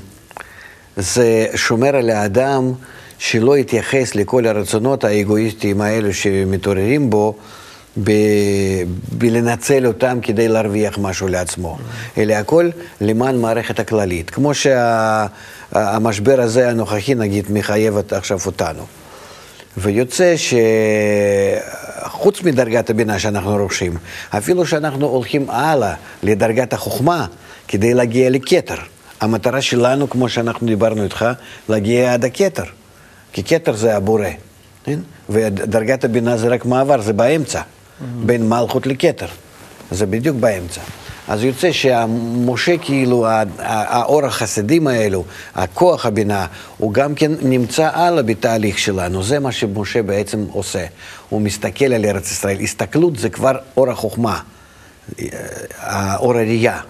זה 0.97 1.47
שומר 1.55 1.97
על 1.97 2.11
האדם 2.11 2.73
שלא 3.19 3.59
יתייחס 3.59 4.15
לכל 4.15 4.47
הרצונות 4.47 5.05
האגואיסטיים 5.05 5.81
האלו 5.81 6.15
שמתעוררים 6.15 7.11
בו, 7.11 7.35
ב... 8.05 8.11
בלנצל 9.13 9.87
אותם 9.87 10.19
כדי 10.23 10.49
להרוויח 10.49 10.99
משהו 10.99 11.29
לעצמו, 11.29 11.79
אלא 12.19 12.35
הכל 12.35 12.71
למען 13.01 13.37
מערכת 13.37 13.79
הכללית. 13.81 14.31
כמו 14.31 14.53
שהמשבר 14.55 16.37
שה... 16.37 16.43
הזה 16.43 16.71
הנוכחי, 16.71 17.15
נגיד, 17.15 17.47
מחייב 17.51 17.95
עכשיו 18.11 18.39
אותנו. 18.47 18.83
ויוצא 19.77 20.35
שחוץ 22.07 22.43
מדרגת 22.43 22.91
הבינה 22.91 23.19
שאנחנו 23.19 23.57
רוכשים, 23.57 23.97
אפילו 24.31 24.67
שאנחנו 24.67 25.07
הולכים 25.07 25.51
הלאה 25.51 25.95
לדרגת 26.23 26.73
החוכמה 26.73 27.27
כדי 27.69 27.95
להגיע 27.95 28.31
לכתר. 28.31 28.79
המטרה 29.21 29.63
שלנו, 29.63 30.11
כמו 30.11 30.29
שאנחנו 30.29 30.67
דיברנו 30.67 31.05
איתך, 31.05 31.27
להגיע 31.69 32.15
עד 32.15 32.25
הכתר. 32.25 32.65
כי 33.35 33.45
כתר 33.45 33.77
זה 33.77 33.97
הבורא, 33.97 34.29
כן? 34.85 34.99
ודרגת 35.31 36.05
הבינה 36.05 36.37
זה 36.37 36.49
רק 36.49 36.65
מעבר, 36.65 37.01
זה 37.01 37.13
באמצע, 37.13 37.61
mm-hmm. 37.61 38.05
בין 38.27 38.49
מלכות 38.49 38.87
לכתר. 38.87 39.27
זה 39.91 40.07
בדיוק 40.07 40.37
באמצע. 40.37 40.81
אז 41.29 41.45
יוצא 41.45 41.73
שהמשה, 41.73 42.79
כאילו, 42.79 43.27
האור 43.59 44.27
החסדים 44.27 44.87
האלו, 44.87 45.25
הכוח 45.55 46.07
הבינה, 46.07 46.47
הוא 46.79 46.93
גם 46.93 47.15
כן 47.15 47.33
נמצא 47.43 47.91
הלאה 47.93 48.23
בתהליך 48.23 48.79
שלנו. 48.79 49.23
זה 49.23 49.39
מה 49.39 49.53
שמשה 49.53 50.03
בעצם 50.03 50.45
עושה. 50.53 50.87
הוא 51.29 51.41
מסתכל 51.41 51.93
על 51.93 52.05
ארץ 52.05 52.31
ישראל. 52.31 52.61
הסתכלות 52.61 53.19
זה 53.19 53.31
כבר 53.31 53.57
אור 53.77 53.91
החוכמה, 53.91 54.41
אור 56.17 56.35
הראייה. 56.35 56.81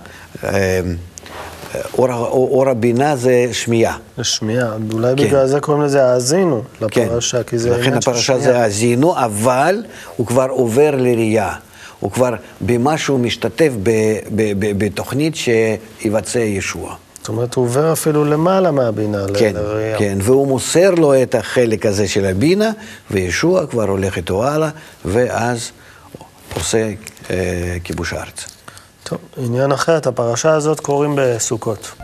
אמ, 1.74 1.80
אור, 1.98 2.08
אור 2.28 2.68
הבינה 2.68 3.16
זה 3.16 3.48
שמיעה. 3.52 3.96
זה 4.16 4.24
שמיעה, 4.24 4.76
אולי 4.92 5.14
כן. 5.16 5.24
בגלל 5.24 5.46
זה 5.46 5.60
קוראים 5.60 5.82
לזה 5.82 6.04
האזינו 6.04 6.62
לפרשה, 6.80 7.42
כן. 7.42 7.42
כי 7.42 7.58
זה 7.58 7.78
לכן 7.78 7.94
הפרשה 7.94 8.38
זה 8.38 8.58
האזינו, 8.58 9.16
אבל 9.16 9.82
הוא 10.16 10.26
כבר 10.26 10.46
עובר 10.50 10.90
לראייה. 10.90 11.54
הוא 12.00 12.10
כבר 12.10 12.34
במה 12.60 12.98
שהוא 12.98 13.20
משתתף 13.20 13.72
ב, 13.82 13.90
ב, 14.34 14.52
ב, 14.58 14.84
בתוכנית 14.84 15.34
שיבצע 15.36 16.38
ישוע. 16.38 16.94
זאת 17.18 17.28
אומרת, 17.28 17.54
הוא 17.54 17.64
עובר 17.64 17.92
אפילו 17.92 18.24
למעלה 18.24 18.70
מהבינה, 18.70 19.24
כן, 19.38 19.52
לראייה. 19.54 19.98
כן, 19.98 20.18
והוא 20.22 20.46
מוסר 20.46 20.90
לו 20.90 21.22
את 21.22 21.34
החלק 21.34 21.86
הזה 21.86 22.08
של 22.08 22.24
הבינה, 22.24 22.70
וישוע 23.10 23.66
כבר 23.66 23.88
הולך 23.88 24.16
איתו 24.16 24.44
הלאה, 24.44 24.68
ואז 25.04 25.70
עושה 26.54 26.90
אה, 27.30 27.76
כיבוש 27.84 28.12
הארץ. 28.12 28.53
טוב, 29.04 29.18
עניין 29.36 29.72
אחר, 29.72 29.96
את 29.96 30.06
הפרשה 30.06 30.52
הזאת 30.52 30.80
קוראים 30.80 31.16
בסוכות. 31.18 31.94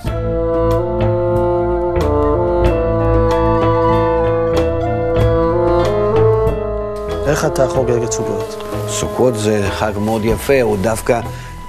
איך 7.26 7.44
אתה 7.44 7.68
חוגג 7.68 8.02
את 8.02 8.12
סוכות? 8.12 8.62
סוכות 8.88 9.34
זה 9.38 9.68
חג 9.70 9.92
מאוד 10.00 10.24
יפה, 10.24 10.62
הוא 10.62 10.76
דווקא 10.82 11.20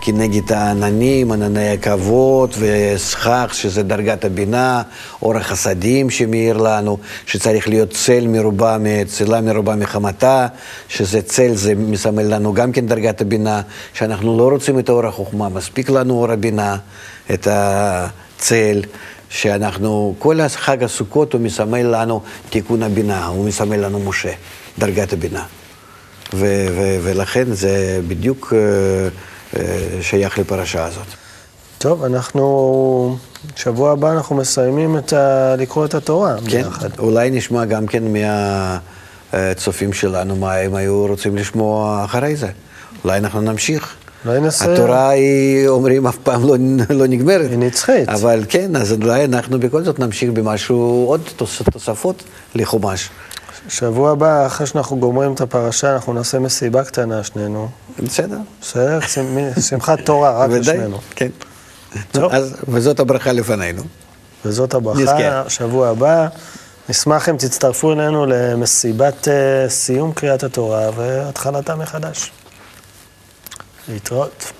כנגד 0.01 0.51
העננים, 0.51 1.31
ענני 1.31 1.69
הכבוד 1.69 2.55
וסכך, 2.59 3.49
שזה 3.53 3.83
דרגת 3.83 4.25
הבינה, 4.25 4.81
אור 5.21 5.37
החסדים 5.37 6.09
שמאיר 6.09 6.57
לנו, 6.57 6.97
שצריך 7.25 7.69
להיות 7.69 7.89
צל 7.89 8.27
מרובה, 8.27 8.77
צלה 9.07 9.41
מרובה 9.41 9.75
מחמתה, 9.75 10.47
שזה 10.87 11.21
צל, 11.21 11.55
זה 11.55 11.75
מסמל 11.75 12.23
לנו 12.23 12.53
גם 12.53 12.71
כן 12.71 12.85
דרגת 12.85 13.21
הבינה, 13.21 13.61
שאנחנו 13.93 14.37
לא 14.37 14.49
רוצים 14.49 14.79
את 14.79 14.89
אור 14.89 15.05
החוכמה, 15.05 15.49
מספיק 15.49 15.89
לנו 15.89 16.13
אור 16.13 16.31
הבינה, 16.31 16.77
את 17.33 17.47
הצל. 17.51 18.81
שאנחנו, 19.29 20.15
כל 20.19 20.47
חג 20.47 20.83
הסוכות 20.83 21.33
הוא 21.33 21.41
מסמל 21.41 21.81
לנו 21.81 22.21
תיקון 22.49 22.83
הבינה, 22.83 23.25
הוא 23.25 23.45
מסמל 23.45 23.77
לנו 23.77 23.99
משה, 23.99 24.31
דרגת 24.79 25.13
הבינה. 25.13 25.43
ו- 26.33 26.67
ו- 26.75 26.97
ולכן 27.03 27.53
זה 27.53 27.99
בדיוק... 28.07 28.53
Uh, 28.53 29.30
שייך 30.01 30.39
לפרשה 30.39 30.85
הזאת. 30.85 31.07
טוב, 31.77 32.03
אנחנו, 32.03 33.17
שבוע 33.55 33.91
הבא 33.91 34.11
אנחנו 34.11 34.35
מסיימים 34.35 34.97
את 34.97 35.13
ה... 35.13 35.55
לקרוא 35.57 35.85
את 35.85 35.93
התורה 35.93 36.35
כן, 36.47 36.63
ביחד. 36.63 36.89
אולי 36.99 37.29
נשמע 37.29 37.65
גם 37.65 37.85
כן 37.87 38.03
מהצופים 39.33 39.93
שלנו 39.93 40.35
מה 40.35 40.55
הם 40.55 40.75
היו 40.75 41.05
רוצים 41.07 41.35
לשמוע 41.35 42.05
אחרי 42.05 42.35
זה. 42.35 42.47
אולי 43.03 43.17
אנחנו 43.17 43.41
נמשיך. 43.41 43.95
אולי 44.25 44.39
נעשה... 44.39 44.73
התורה 44.73 45.09
היא, 45.09 45.67
אומרים, 45.67 46.07
אף 46.07 46.17
פעם 46.17 46.47
לא, 46.47 46.55
לא 46.89 47.07
נגמרת. 47.07 47.49
היא 47.49 47.57
נצחית. 47.57 48.09
אבל 48.09 48.43
כן, 48.49 48.75
אז 48.75 48.91
אולי 48.91 49.25
אנחנו 49.25 49.59
בכל 49.59 49.83
זאת 49.83 49.99
נמשיך 49.99 50.31
במשהו, 50.31 51.05
עוד 51.07 51.21
תוס, 51.35 51.61
תוספות 51.71 52.23
לחומש. 52.55 53.09
שבוע 53.69 54.11
הבא, 54.11 54.45
אחרי 54.47 54.67
שאנחנו 54.67 54.97
גומרים 54.97 55.33
את 55.33 55.41
הפרשה, 55.41 55.93
אנחנו 55.93 56.13
נעשה 56.13 56.39
מסיבה 56.39 56.83
קטנה 56.83 57.23
שנינו. 57.23 57.69
בסדר. 58.03 58.37
בסדר? 58.61 58.99
שמ- 59.01 59.59
שמחת 59.61 59.99
תורה 60.05 60.37
רק 60.43 60.49
לשנינו. 60.49 60.97
כן. 61.15 61.29
אז, 62.31 62.55
וזאת 62.67 62.99
הברכה 62.99 63.31
לפנינו. 63.31 63.83
וזאת 64.45 64.73
הברכה. 64.73 65.43
שבוע 65.49 65.89
הבא. 65.89 66.27
נשמח 66.89 67.29
אם 67.29 67.37
תצטרפו 67.37 67.91
אלינו 67.93 68.25
למסיבת 68.25 69.27
אה, 69.27 69.33
סיום 69.69 70.11
קריאת 70.13 70.43
התורה 70.43 70.89
והתחלתה 70.95 71.75
מחדש. 71.75 72.31
להתראות. 73.89 74.51